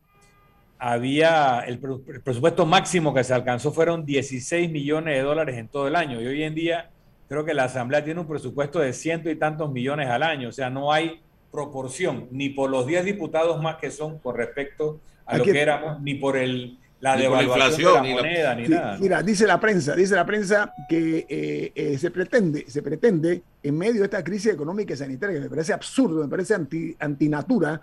[0.77, 5.95] había el, presupuesto máximo que se alcanzó fueron 16 millones de dólares en todo el
[5.95, 6.21] año.
[6.21, 6.91] Y hoy en día
[7.27, 10.49] creo que la Asamblea tiene un presupuesto de ciento y tantos millones al año.
[10.49, 14.99] O sea, no hay proporción ni por los 10 diputados más que son con respecto
[15.25, 18.97] a lo que éramos, ni por el la devaluación de la moneda, ni nada.
[18.97, 23.77] Mira, dice la prensa, dice la prensa que eh, eh, se pretende, se pretende, en
[23.77, 27.81] medio de esta crisis económica y sanitaria, que me parece absurdo, me parece anti, antinatura,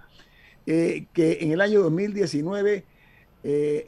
[0.67, 2.85] eh, que en el año 2019,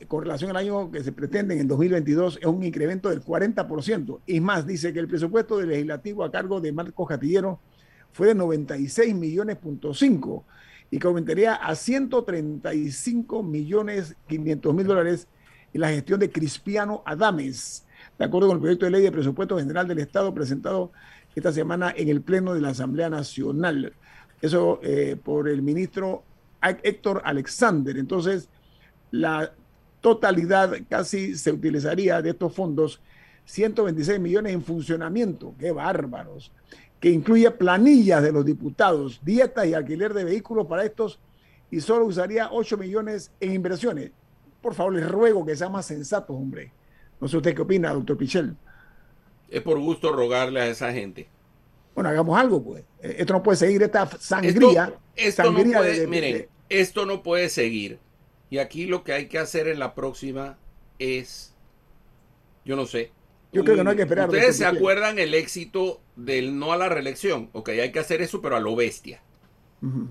[0.08, 4.20] con relación al año que se pretende en el 2022, es un incremento del 40%.
[4.26, 7.60] Y más, dice que el presupuesto del legislativo a cargo de Marcos Catillero
[8.12, 10.44] fue de 96 millones punto 5
[10.94, 15.26] y que aumentaría a 135 millones 500 mil dólares
[15.72, 17.84] en la gestión de Cristiano Adames,
[18.16, 20.92] de acuerdo con el proyecto de ley de presupuesto general del Estado presentado
[21.34, 23.92] esta semana en el Pleno de la Asamblea Nacional.
[24.40, 26.22] Eso eh, por el ministro
[26.62, 27.98] Héctor Alexander.
[27.98, 28.48] Entonces,
[29.10, 29.52] la
[30.00, 33.00] totalidad casi se utilizaría de estos fondos,
[33.46, 36.52] 126 millones en funcionamiento, qué bárbaros,
[37.04, 41.20] que incluye planillas de los diputados, dietas y alquiler de vehículos para estos,
[41.70, 44.10] y solo usaría 8 millones en inversiones.
[44.62, 46.72] Por favor, les ruego que sean más sensatos, hombre.
[47.20, 48.56] No sé usted qué opina, doctor Pichel.
[49.50, 51.28] Es por gusto rogarle a esa gente.
[51.94, 52.84] Bueno, hagamos algo, pues.
[53.02, 54.94] Eh, esto no puede seguir, esta sangría.
[55.14, 57.98] Esto, no puede, miren, esto no puede seguir.
[58.48, 60.56] Y aquí lo que hay que hacer en la próxima
[60.98, 61.54] es,
[62.64, 63.12] yo no sé.
[63.52, 64.30] Yo creo que no hay que esperar.
[64.30, 67.50] Ustedes se acuerdan el éxito del no a la reelección.
[67.52, 69.20] Ok, hay que hacer eso, pero a lo bestia.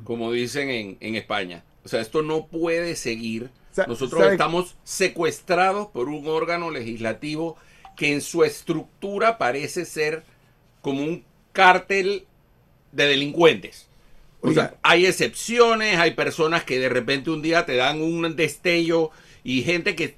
[0.04, 1.64] Como dicen en, en, España.
[1.84, 3.50] O sea, esto no puede seguir.
[3.88, 7.58] Nosotros estamos secuestrados por un órgano legislativo
[7.96, 10.24] que en su estructura parece ser
[10.82, 11.24] como un
[11.54, 12.28] cártel
[12.92, 13.88] de delincuentes.
[14.42, 19.10] O sea, hay excepciones, hay personas que de repente un día te dan un destello
[19.44, 20.18] y gente que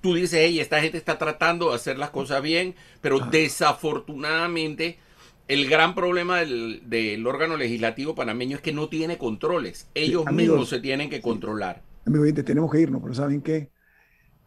[0.00, 4.98] tú dices, hey, esta gente está tratando de hacer las cosas bien, pero desafortunadamente
[5.46, 9.88] el gran problema del, órgano legislativo panameño es que no tiene controles.
[9.94, 11.82] Ellos mismos se tienen que controlar.
[12.06, 13.70] Amigos, tenemos que irnos, pero ¿saben qué?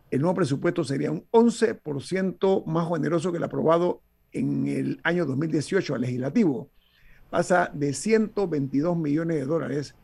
[0.10, 5.96] El nuevo presupuesto sería un 11% más generoso que el aprobado en el año 2018
[5.96, 6.70] al legislativo.
[7.30, 9.96] Pasa de 122 millones de dólares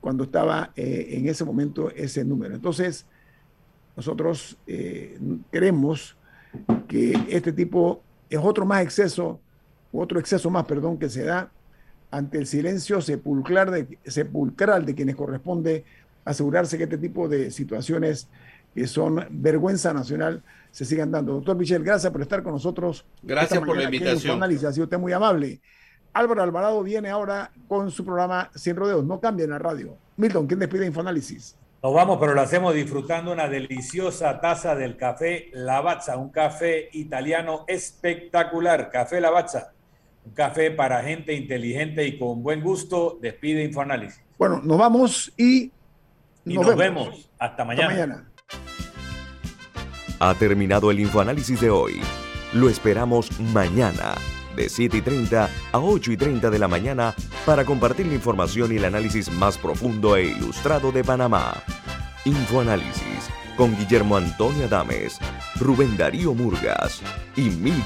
[0.00, 2.54] cuando estaba eh, en ese momento ese número.
[2.54, 3.06] Entonces,
[3.96, 5.18] nosotros eh,
[5.50, 6.16] creemos
[6.86, 9.40] que este tipo es otro más exceso,
[9.92, 11.50] otro exceso más, perdón, que se da
[12.10, 15.84] ante el silencio sepulcral de, sepulcral de quienes corresponde
[16.24, 18.28] asegurarse que este tipo de situaciones
[18.74, 21.32] que son vergüenza nacional se sigan dando.
[21.32, 23.06] Doctor Michel, gracias por estar con nosotros.
[23.22, 24.42] Gracias por la invitación.
[24.42, 25.60] Ha sido usted muy amable.
[26.12, 29.04] Álvaro Alvarado viene ahora con su programa Sin Rodeos.
[29.04, 29.96] No cambien la radio.
[30.16, 31.56] Milton, ¿quién despide Infoanálisis?
[31.82, 37.64] Nos vamos, pero lo hacemos disfrutando una deliciosa taza del café Lavazza, un café italiano
[37.68, 38.90] espectacular.
[38.90, 39.72] Café Lavazza,
[40.26, 43.18] un café para gente inteligente y con buen gusto.
[43.22, 44.20] Despide Infoanálisis.
[44.38, 45.70] Bueno, nos vamos y
[46.44, 47.30] nos, vemos.
[47.38, 47.88] Hasta mañana.
[47.88, 48.30] Hasta mañana.
[50.18, 52.00] Ha terminado el infoanálisis de hoy.
[52.54, 54.14] Lo esperamos mañana,
[54.54, 57.14] de 7 y 30 a 8 y 30 de la mañana,
[57.44, 61.62] para compartir la información y el análisis más profundo e ilustrado de Panamá.
[62.24, 65.18] Infoanálisis con Guillermo Antonio Adames,
[65.56, 67.02] Rubén Darío Murgas
[67.36, 67.82] y Mil